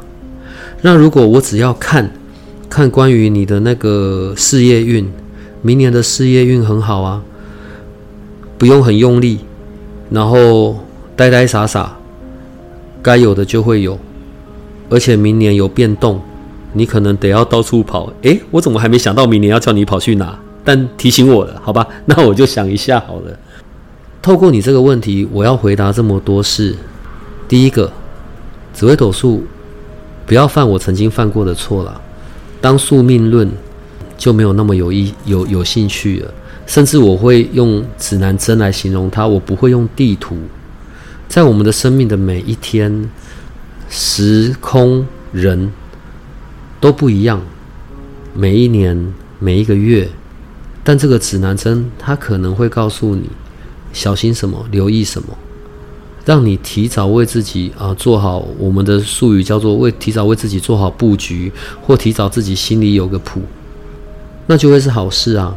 [0.82, 2.10] 那如果我只要看
[2.70, 5.12] 看关于你的那个事业运，
[5.62, 7.22] 明年的事业运很好啊，
[8.58, 9.40] 不用很用力，
[10.10, 10.80] 然后
[11.16, 11.98] 呆呆傻傻，
[13.02, 14.00] 该有的就会有，
[14.90, 16.22] 而且明年有变动，
[16.72, 18.12] 你可能得要到处跑。
[18.24, 20.40] 诶，我怎么还没想到明年要叫你跑去哪？
[20.64, 23.38] 但提醒我了，好吧，那我就想一下好了。
[24.22, 26.74] 透过你这个问题，我要回答这么多事。
[27.50, 27.92] 第一个，
[28.74, 29.46] 紫微斗数，
[30.26, 32.02] 不要犯我曾经犯过的错了。
[32.60, 33.50] 当宿命论
[34.18, 36.34] 就没有那么有意有有兴趣了，
[36.66, 40.38] 甚至我会用指南针来形容它，我不会用地图。
[41.28, 43.10] 在我们的生命的每一天，
[43.90, 45.72] 时空人
[46.80, 47.42] 都不一样，
[48.34, 50.10] 每一年每一个月，
[50.84, 53.30] 但这个指南针它可能会告诉你
[53.92, 55.38] 小心什么，留意什么。
[56.26, 63.42] 让你提早为自己啊做好，我们的术语叫做为提早为自己做好布局，或提早自己心里有个谱，
[64.48, 65.54] 那就会是好事啊。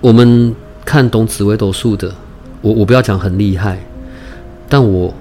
[0.00, 2.12] 我们看懂紫微斗数的，
[2.60, 3.78] 我我不要讲很厉害，
[4.68, 5.14] 但我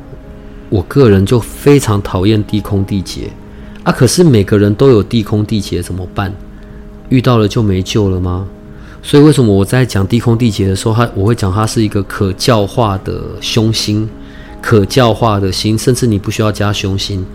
[0.69, 3.31] 我个人就非常讨厌地空地劫
[3.83, 3.91] 啊。
[3.91, 6.33] 可是每个人都有地空地劫，怎么办？
[7.09, 8.47] 遇到了就没救了吗？
[9.03, 14.09] 所以为什么我在讲地空地劫的时候，它我会讲它是一个可教化的凶星。
[14.67, 17.25] 可教化的心，甚至你不需要加凶心。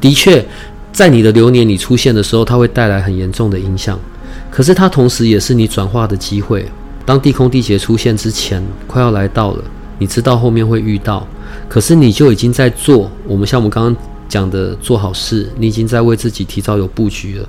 [0.00, 0.44] 的确，
[0.92, 3.96] 在你的流年里出现的时候，它会带来很严重的影响。
[4.50, 6.66] 可是它同时也是你转化的机会。
[7.06, 9.62] 当地空地劫出现之前，快要来到了，
[10.00, 11.24] 你知道后面会遇到，
[11.68, 13.08] 可是你就已经在做。
[13.24, 13.96] 我们像我们刚刚
[14.28, 17.48] 讲的做好事，你已经在为自己提早有布局了。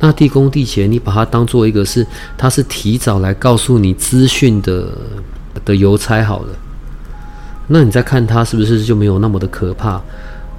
[0.00, 2.04] 那地空地劫，你把它当做一个是，
[2.36, 4.88] 它是提早来告诉你资讯的
[5.64, 6.48] 的邮差好了。
[7.74, 9.98] 那你再看它是不是就没有那么的可怕？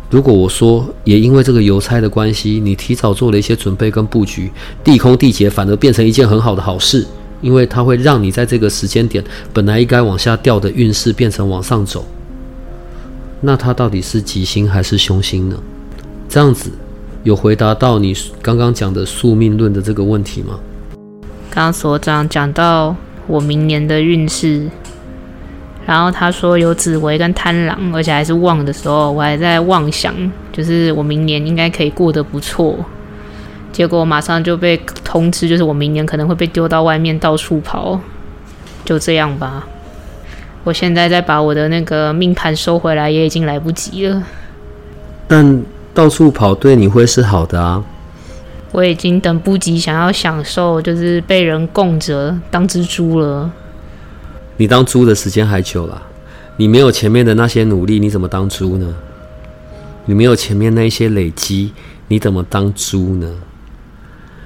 [0.09, 4.51] 如果我说也因为这个邮差的关系，你提早做了一些准备跟布局，
[4.83, 7.05] 地空地劫反而变成一件很好的好事，
[7.39, 9.23] 因为它会让你在这个时间点
[9.53, 12.03] 本来应该往下掉的运势变成往上走。
[13.41, 15.55] 那它到底是吉星还是凶星呢？
[16.27, 16.71] 这样子
[17.23, 20.57] 有回答到你刚刚讲的宿命论的这个问题吗？
[21.51, 22.95] 刚刚所长讲到
[23.27, 24.67] 我明年的运势。
[25.85, 30.13] 然后他说有紫薇跟贪狼，而且还是旺的时候，我还在妄想，
[30.51, 32.77] 就是我明年应该可以过得不错。
[33.71, 37.99] 结果马上就被通知，就是我明年可能会被丢到外面到处跑。
[38.85, 39.65] 就这样吧，
[40.63, 44.23] 我现在再把我的那个命盘收回来，也已经来不及了。
[45.27, 47.83] 但到处跑对你会是好的啊。
[48.71, 53.49] 我已经等不及想要享受，就是被人供着当蜘蛛了。
[54.57, 56.01] 你当猪的时间还久了，
[56.57, 58.93] 你没有前面的那些努力，你怎么当猪呢？
[60.05, 61.71] 你没有前面那一些累积，
[62.07, 63.33] 你怎么当猪呢？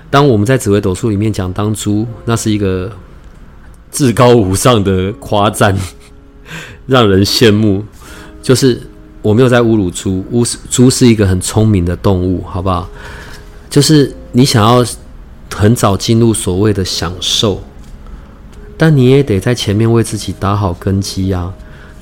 [0.09, 2.91] 当我们在紫微斗数里面讲当猪，那是一个
[3.91, 5.75] 至高无上的夸赞，
[6.87, 7.83] 让人羡慕。
[8.41, 8.81] 就是
[9.21, 12.89] 我没有在侮辱猪，猪猪是一个很聪明的动物，好不好？
[13.69, 14.85] 就是你想要
[15.53, 17.61] 很早进入所谓的享受。
[18.77, 21.51] 但你也得在前面为自己打好根基呀。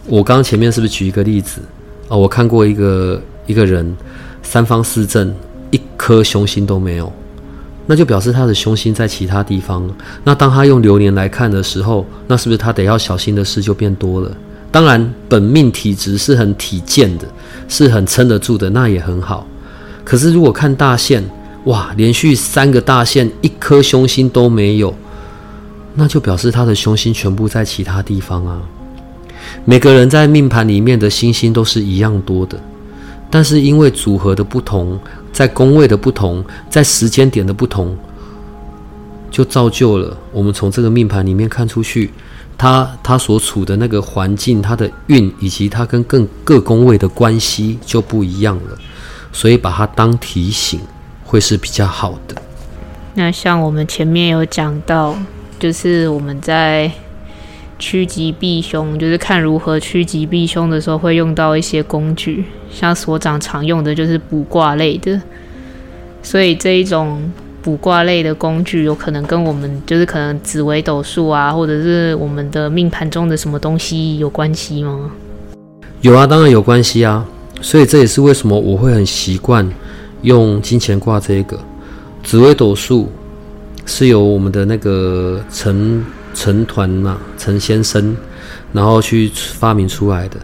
[0.05, 1.61] 我刚前面是不是举一个例子
[2.09, 2.15] 啊？
[2.15, 3.95] 我看过一个一个人
[4.43, 5.33] 三方四正
[5.71, 7.11] 一颗凶星都没有，
[7.87, 9.89] 那就表示他的凶星在其他地方。
[10.23, 14.31] 那当他用流年来看的时候，那是不是他得要小心的事就变多了？
[14.71, 17.25] 当然，本命体质是很体健的，
[17.69, 19.47] 是很撑得住的，那也很好。
[20.03, 21.23] 可是如果看大线，
[21.63, 24.93] 哇，连续三个大线一颗凶星都没有。
[25.95, 28.61] 那就表示他的凶星全部在其他地方啊。
[29.63, 32.59] 每个人在命盘里面的星星都是一样多的，
[33.29, 34.99] 但是因为组合的不同，
[35.31, 37.95] 在宫位的不同，在时间点的不同，
[39.29, 42.11] 就造就了我们从这个命盘里面看出去，
[42.57, 48.77] 他他所处的那个环境，他的运以及他跟更各宫位的关系就不一样了。
[49.31, 50.79] 所以把它当提醒，
[51.23, 52.35] 会是比较好的。
[53.13, 55.15] 那像我们前面有讲到。
[55.59, 56.91] 就是我们在
[57.79, 65.21] 趋吉避凶，就是看如何趋吉避凶的时候，会用到一些工具，像所长常用的就是卜卦类的。
[66.21, 67.21] 所以这一种
[67.61, 75.11] 卜卦类的工具，有可能跟我们就是可能紫微斗数啊，或者是我们的命盘中的什么东西有关系吗？
[76.01, 77.25] 有啊，当然有关系啊。
[77.61, 79.67] 所以这也是为什么我会很习惯
[80.21, 81.59] 用金钱卦这个
[82.23, 83.09] 紫微斗数。
[83.85, 88.15] 是由我们的那个陈陈团嘛，陈先生，
[88.73, 90.37] 然后去发明出来的。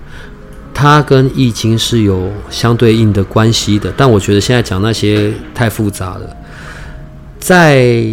[0.74, 6.38] 它跟易经是有相对应的关系的，但我觉得现在讲那些太复杂了。
[7.40, 8.04] 在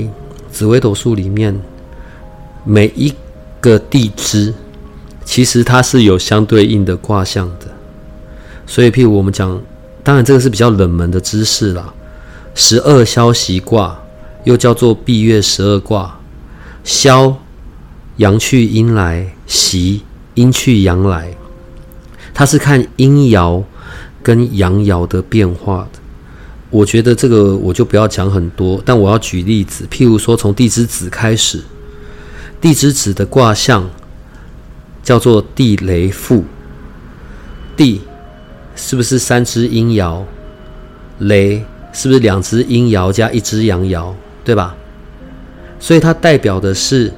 [0.51, 1.59] 紫微斗数里面，
[2.65, 3.15] 每一
[3.61, 4.53] 个地支
[5.25, 7.67] 其实它是有相对应的卦象的。
[8.67, 9.59] 所以，譬如我们讲，
[10.03, 11.93] 当然这个是比较冷门的知识啦。
[12.55, 13.97] 十二消息卦
[14.49, 16.19] 又叫做闭月十二卦，
[16.83, 17.37] 消
[18.17, 20.01] 阳去阴来，习
[20.37, 21.37] 阴去阳来，
[22.33, 23.63] 它是看阴爻
[24.23, 25.99] 跟阳爻的变化的。
[26.71, 31.63] 我觉得这个我就不要讲很多，但我要举例子，譬如说从地之子开始，
[32.59, 33.87] 地之子的卦象
[35.03, 36.43] 叫做地雷复，
[37.77, 38.01] 地。
[38.75, 40.23] 是不是三只阴爻？
[41.19, 44.15] 雷是不是两只阴爻加一只阳爻？
[44.49, 44.75] 对吧？
[45.79, 47.13] 所以它代表的是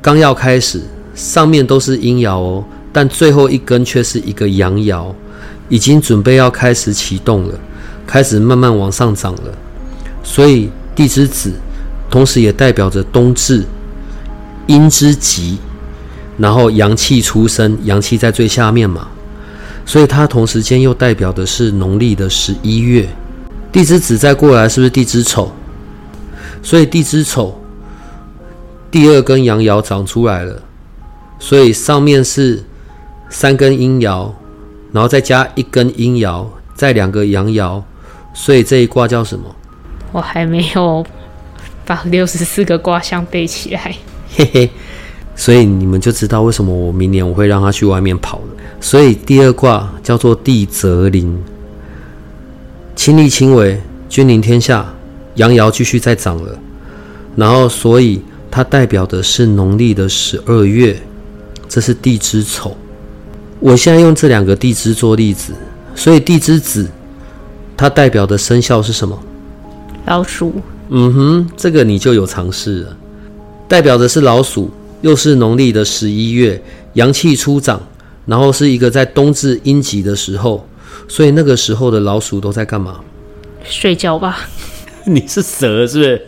[0.00, 0.80] 刚要开始，
[1.14, 5.12] 上面都是阴爻哦，但最后一根却是一个阳爻，
[5.68, 7.54] 已经准备要开始启动了，
[8.06, 9.52] 开始慢慢往上涨了。
[10.24, 11.52] 所以地之子，
[12.10, 13.62] 同时也代表着冬至，
[14.68, 15.58] 阴之极，
[16.38, 19.06] 然后阳气出生，阳气在最下面嘛。
[19.84, 23.06] 所以它同时间又代表的是农历的十一月，
[23.70, 25.52] 地之子再过来是不是地之丑？
[26.62, 27.60] 所以地支丑
[28.90, 30.62] 第二根阳爻长出来了，
[31.38, 32.62] 所以上面是
[33.28, 34.30] 三根阴爻，
[34.92, 37.82] 然后再加一根阴爻，再两个阳爻，
[38.32, 39.44] 所以这一卦叫什么？
[40.12, 41.04] 我还没有
[41.86, 43.96] 把六十四个卦象背起来，
[44.36, 44.70] 嘿嘿。
[45.34, 48.44] 所以你们就知道为什么我明年我会让他去外面跑了。
[48.80, 51.42] 所以第二卦叫做地泽临，
[52.94, 54.92] 亲力亲为，君临天下，
[55.34, 56.58] 阳爻继续在涨了。
[57.36, 58.20] 然后，所以
[58.50, 61.00] 它代表的是农历的十二月，
[61.68, 62.76] 这是地支丑。
[63.58, 65.52] 我现在用这两个地支做例子，
[65.94, 66.88] 所以地支子
[67.76, 69.18] 它代表的生肖是什么？
[70.06, 70.54] 老鼠。
[70.90, 72.96] 嗯哼，这个你就有尝试了，
[73.66, 74.70] 代表的是老鼠，
[75.00, 76.62] 又是农历的十一月，
[76.94, 77.80] 阳气初长。
[78.24, 80.64] 然后是一个在冬至阴极的时候，
[81.08, 83.00] 所以那个时候的老鼠都在干嘛？
[83.64, 84.46] 睡觉吧。
[85.06, 86.22] 你是蛇是不是？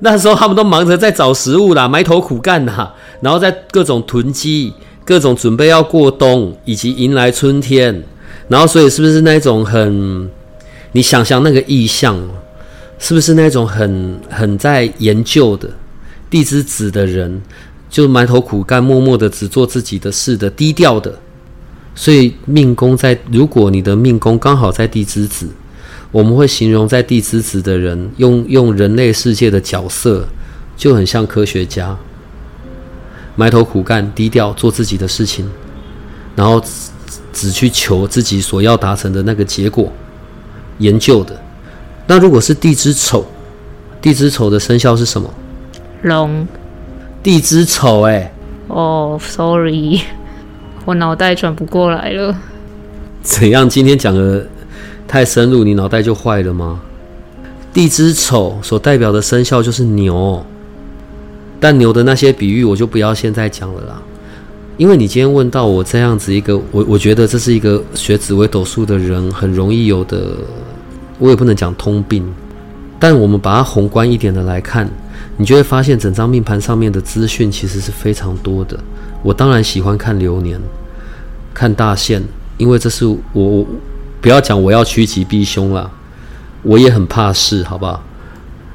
[0.00, 2.90] 那时候他们都忙着在找食物啦，埋头苦干呐，
[3.20, 4.72] 然后在各种囤积，
[5.04, 8.02] 各种准备要过冬，以及迎来春天。
[8.48, 10.28] 然后所以是不是那种很？
[10.94, 12.20] 你想想那个意象，
[12.98, 15.70] 是不是那种很很在研究的
[16.28, 17.40] 地之子的人？
[17.88, 21.14] 就埋头苦干，默默的只做自己的事的，低调的。
[21.94, 25.46] 所以命宫在，如果你的命宫刚好在地之子，
[26.12, 30.28] 我们会形容在地之子的人，用用人类世界的角色，
[30.76, 31.96] 就很像科学家，
[33.34, 35.50] 埋头苦干，低调做自己的事情，
[36.36, 36.62] 然后
[37.32, 39.90] 只去求自己所要达成的那个结果，
[40.78, 41.34] 研究的。
[42.06, 43.26] 那如果是地之丑，
[44.00, 45.32] 地之丑的生肖是什么？
[46.02, 46.46] 龙。
[47.22, 48.34] 地之丑哎，
[48.66, 50.00] 哦，sorry，
[50.84, 52.36] 我脑袋转不过来了。
[53.22, 53.68] 怎样？
[53.68, 54.44] 今天讲的
[55.12, 56.80] 太深入，你脑袋就坏了吗？
[57.70, 60.42] 地支丑所代表的生肖就是牛，
[61.60, 64.02] 但牛的那些比喻我就不要现在讲了啦。
[64.78, 70.28] 因为你今天问到我这样子一个，我我觉得这是一个学紫微斗数的人很容易有的，
[71.18, 72.26] 我也不能讲通病，
[72.98, 74.88] 但我们把它宏观一点的来看。
[75.36, 78.78] 你就会发现，整张命盘上面的资讯其实是非常多的。
[79.22, 80.58] 我当然喜欢看流年，
[81.52, 82.22] 看大限，
[82.56, 83.04] 因为这是
[83.34, 83.66] 我
[84.22, 85.90] 不要讲我要趋吉避凶了，
[86.62, 88.02] 我也很怕事，好不好？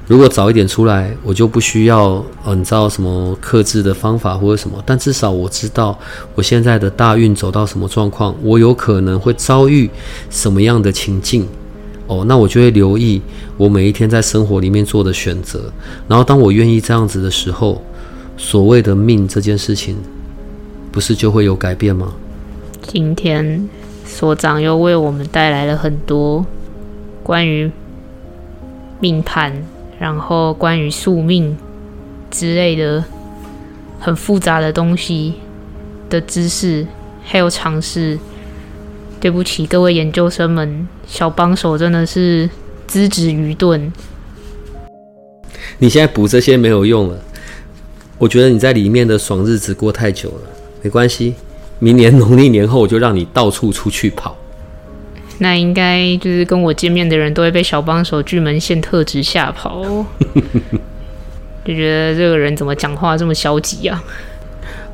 [0.06, 5.98] 如果早一点出来，我就不需要嗯，你知道什么克制的方法或者什么，但至少我知道
[6.36, 9.90] 我现在的大运走到什么状况，我有可能会遭遇
[10.30, 11.48] 什么样的情境。
[12.08, 13.22] 哦，那我就会留意
[13.58, 15.72] 我每一天在生活里面做的选择，
[16.08, 17.82] 然后当我愿意这样子的时候，
[18.38, 19.96] 所谓的命这件事情，
[20.92, 22.14] 不是就会有改变吗？
[22.82, 23.68] 今天
[24.18, 26.44] 所长又为我们带来了很多
[27.22, 27.70] 关于
[29.00, 29.54] 命盘，
[30.00, 31.56] 然后关于宿命
[32.32, 33.04] 之类的
[34.00, 35.36] 很复杂的东西
[36.10, 36.88] 的知识，
[37.24, 38.18] 还有尝试。
[39.20, 42.50] 对不起，各位研究生们，小帮手真的是
[42.88, 43.94] 资质愚钝。
[45.78, 47.20] 你现在补这些没有用了，
[48.18, 50.42] 我觉得你在里面的爽日子过太久了，
[50.82, 51.36] 没关系，
[51.80, 54.36] 明年农历年后我就让你到处出去跑。
[55.40, 59.84] 那应该就是跟我见面的人都会被小帮手巨门线特质吓跑，
[61.64, 64.04] 就觉得这个人怎么讲话这么消极啊？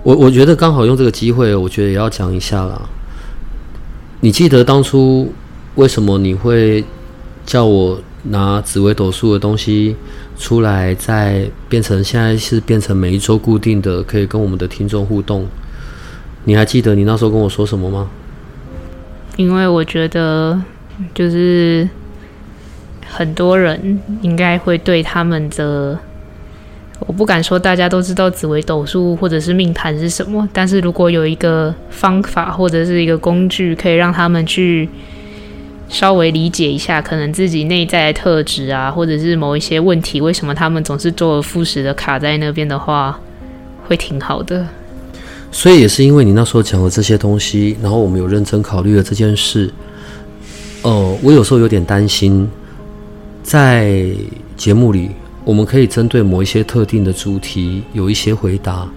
[0.03, 2.81] 我我觉得刚好用这个机会，我觉得也要讲一下啦。
[4.19, 5.33] 你记得当初
[5.75, 6.83] 为什么你会
[7.45, 9.95] 叫我拿紫微斗数的东西
[10.37, 15.47] 出来，再变成现在是变成每一周固定的，可以跟我们的听众互动。
[16.45, 18.09] 你还记得你那时候跟我说什么吗？
[19.37, 20.61] 因为我觉得，
[21.15, 21.87] 就是
[23.07, 25.97] 很多人应该会对他们的，
[26.99, 34.87] 我不敢说大家都知道紫微斗数或者是命盘是什么，但是如果有一个方法或者是一个工具，可以让他们去
[35.89, 43.19] 稍微理解一下，可能自己内在的特质啊，或者是某一些问题，为什么他们总是周而复始的卡在那边的话，
[43.87, 44.67] 会挺好的。
[45.53, 49.71] 所以也是因为你那时候讲的这些东西，然后我们有认真考虑了这件事。
[50.81, 52.49] 哦，我有时候有点担心，
[53.43, 54.03] 在
[54.57, 55.11] 节目里，
[55.45, 58.89] 我们可以针对某一些特定的主题有一些回答，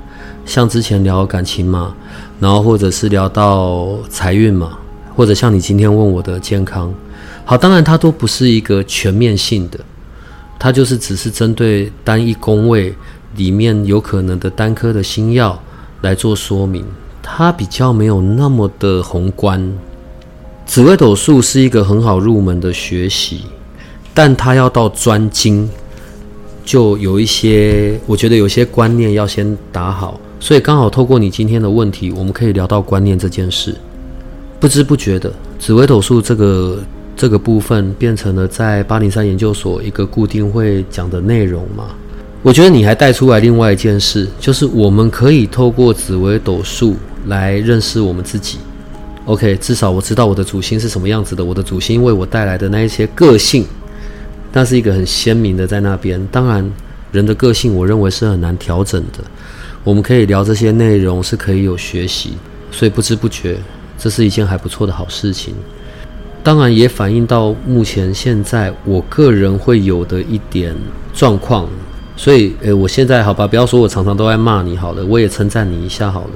[0.46, 1.94] 像之前聊感情嘛，
[2.40, 4.78] 然后或者是聊到财运嘛，
[5.14, 6.92] 或者像你今天问我的健康。
[7.44, 9.78] 好，当然它都不是一个全面性的，
[10.59, 12.94] 它就是只是针对单一宫位
[13.36, 15.62] 里面有可能的单颗的星耀。
[16.03, 16.84] 来做说明，
[17.22, 19.72] 它比较没有那么的宏观。
[20.64, 23.42] 紫微斗数是一个很好入门的学习，
[24.12, 25.68] 但它要到专精，
[26.64, 30.20] 就有一些，我觉得有些观念要先打好。
[30.40, 33.74] 所以刚好透过你今天的问题，我们可以聊到观念这件事。
[34.59, 36.78] 不知不觉的，紫微斗数这个
[37.14, 41.90] 这个部分变成了在八零三研究所一个固定会讲的内容嘛。
[42.43, 46.95] 我觉得你还带出来另外一件事，就是我们可以透过紫微斗数
[47.26, 48.59] 来认识我们自己。
[49.24, 53.66] OK，至少我知道我的主星是什么样子的，我的主星为我带来的那一些个性，
[54.53, 56.24] 那是一个很鲜明的在那边。
[56.30, 56.70] 当然，
[57.11, 59.24] 人的个性我认为是很难调整的。
[59.82, 62.34] 我们可以聊这些内容，是可以有学习，
[62.70, 63.57] 所以不知不觉，
[63.99, 65.53] 这是一件还不错的好事情。
[66.45, 70.72] 当然，也反映到目前现在我个人会有的一点
[71.12, 71.68] 状况。
[72.17, 76.31] 所以，诶，我现在好吧，不要说我常常都在骂你好了，我也称赞你一下好了。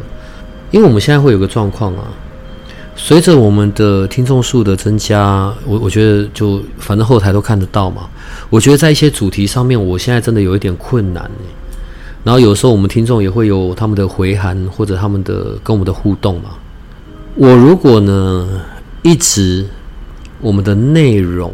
[0.70, 2.04] 因为我们现在会有个状况啊，
[2.94, 8.02] 随着我们的听众数的增加，我我觉得就反正后台都看得到嘛。
[8.50, 11.28] 我觉得在一些主题上面，我现在真的有一点困难
[12.22, 16.50] 然后有时候我们听众也会有他们的回函或者他们的跟我们的互动嘛。
[17.34, 18.60] 我如果呢
[19.02, 19.66] 一直
[20.40, 21.52] 我们的内容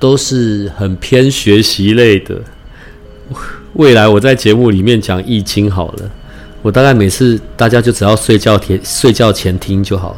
[0.00, 2.42] 都是很偏学习类的。
[3.74, 6.10] 未来我在节目里面讲易经好了，
[6.62, 10.16] 我大概每次大家就只要睡觉前睡觉前听就好了，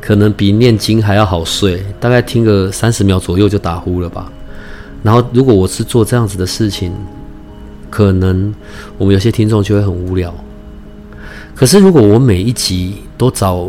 [0.00, 4.30] 可能比念经还要好睡，大概听个三十秒左右就打呼了吧。
[5.02, 6.92] 然后如果我是做这样子的事情，
[7.90, 8.54] 可能
[8.98, 10.32] 我们有些听众就会很无聊。
[11.54, 13.68] 可是如果我每一集都找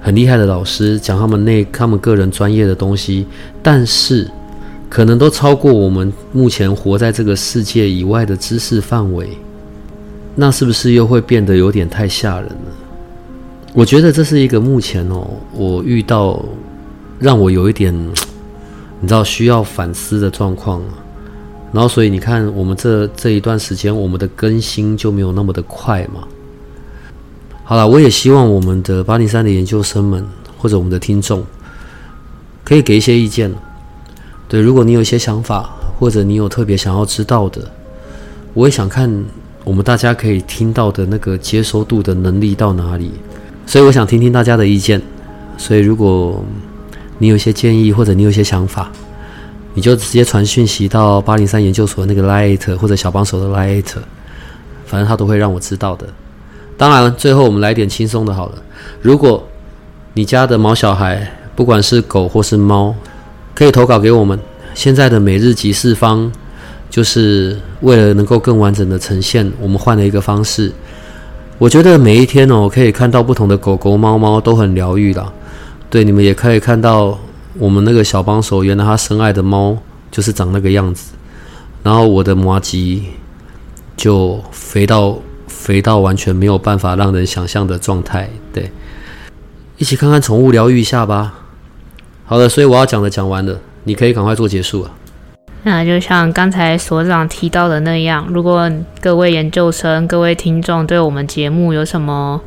[0.00, 3.26] 很厉害的老师讲他们那他们个人专业的东西，
[3.62, 4.28] 但是。
[4.88, 9.28] 可能都超过我们目前活在这个世界以外的知识范围，
[10.34, 12.72] 那是不是又会变得有点太吓人了？
[13.74, 16.42] 我觉得这是一个目前哦，我遇到
[17.18, 17.94] 让我有一点，
[19.00, 20.82] 你知道需要反思的状况。
[21.70, 26.26] 然后，所以你看，我们这这一段时间，我们的更新就没有那么的快嘛。
[27.62, 30.26] 好了，我也希望我们的八零三的研究生们
[30.56, 31.44] 或者我们的听众，
[32.64, 33.52] 可以给一些意见。
[34.48, 35.70] 对，如果你有一些想法，
[36.00, 37.60] 或者你有特别想要知道的，
[38.54, 39.24] 我也想看
[39.62, 43.12] 我们大家可以听到的那个接收度的能力到哪里，
[43.66, 45.00] 所以我想听听大家的意见。
[45.58, 46.42] 所以如果
[47.18, 48.90] 你有些建议，或者你有一些想法，
[49.74, 53.84] 你就直接传讯息到八零三研究所那个 light 或者小帮手的 light，
[54.86, 56.06] 反正他都会让我知道的。
[56.76, 58.62] 当然，最后我们来点轻松的好了。
[59.02, 59.46] 如果
[60.14, 62.94] 你家的毛小孩，不管是狗或是猫，
[63.58, 64.38] 可以投稿给我们。
[64.72, 66.30] 现在的每日集市方，
[66.88, 70.72] 就是为了能够更完整的呈现，我们换了一个方式。
[71.58, 75.32] 我觉得每一天哦，可以看到不同的狗狗、猫猫都很疗愈啦。
[75.90, 77.18] 对，你们也可以看到
[77.54, 79.76] 我们那个小帮手，原来他深爱的猫
[80.12, 81.10] 就是长那个样子。
[81.82, 83.06] 然后我的摩吉
[83.96, 88.30] 就肥到肥到完全没有办法让人想象的状态。
[88.52, 88.70] 对，
[89.78, 91.37] 一起看看宠物疗愈一下吧。
[92.30, 94.90] 好的，所以我要讲的讲完了，你可以赶快做结束啊。
[95.62, 98.70] 那就像刚才所长提到的那样，如果
[99.00, 102.38] 各位研究生、各位听众对我们节目有什么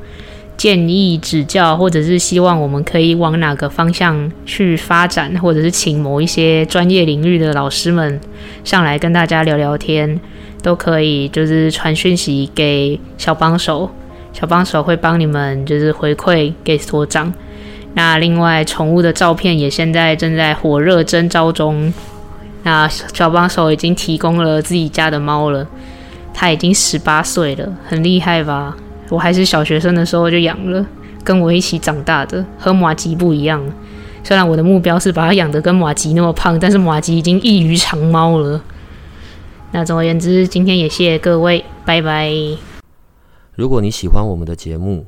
[0.55, 8.21] 建议、指教，或者是希望我们可以往哪个方向去发展，或者是请某一些专业领域的老师们
[8.63, 10.19] 上来跟大家聊聊天，
[10.61, 13.89] 都可以，就是传讯息给小帮手，
[14.31, 17.33] 小帮手会帮你们就是回馈给所长。
[17.93, 21.93] 那另外，宠物的照片也现在正在火热征招中，
[22.63, 25.67] 那小帮手已经提供了自己家的猫了，
[26.33, 28.75] 它已经十八岁了，很厉害吧？
[29.09, 30.85] 我还是小学生的时候就养了，
[31.23, 33.61] 跟我一起长大的，和马吉不一样。
[34.23, 38.61] 虽然我的目标是把它养得跟马吉那么胖，但是马吉已经异于常猫了。
[39.73, 42.31] 那总而言之，今天也谢谢各位，拜拜。
[43.55, 45.07] 如果你喜欢我们的节目，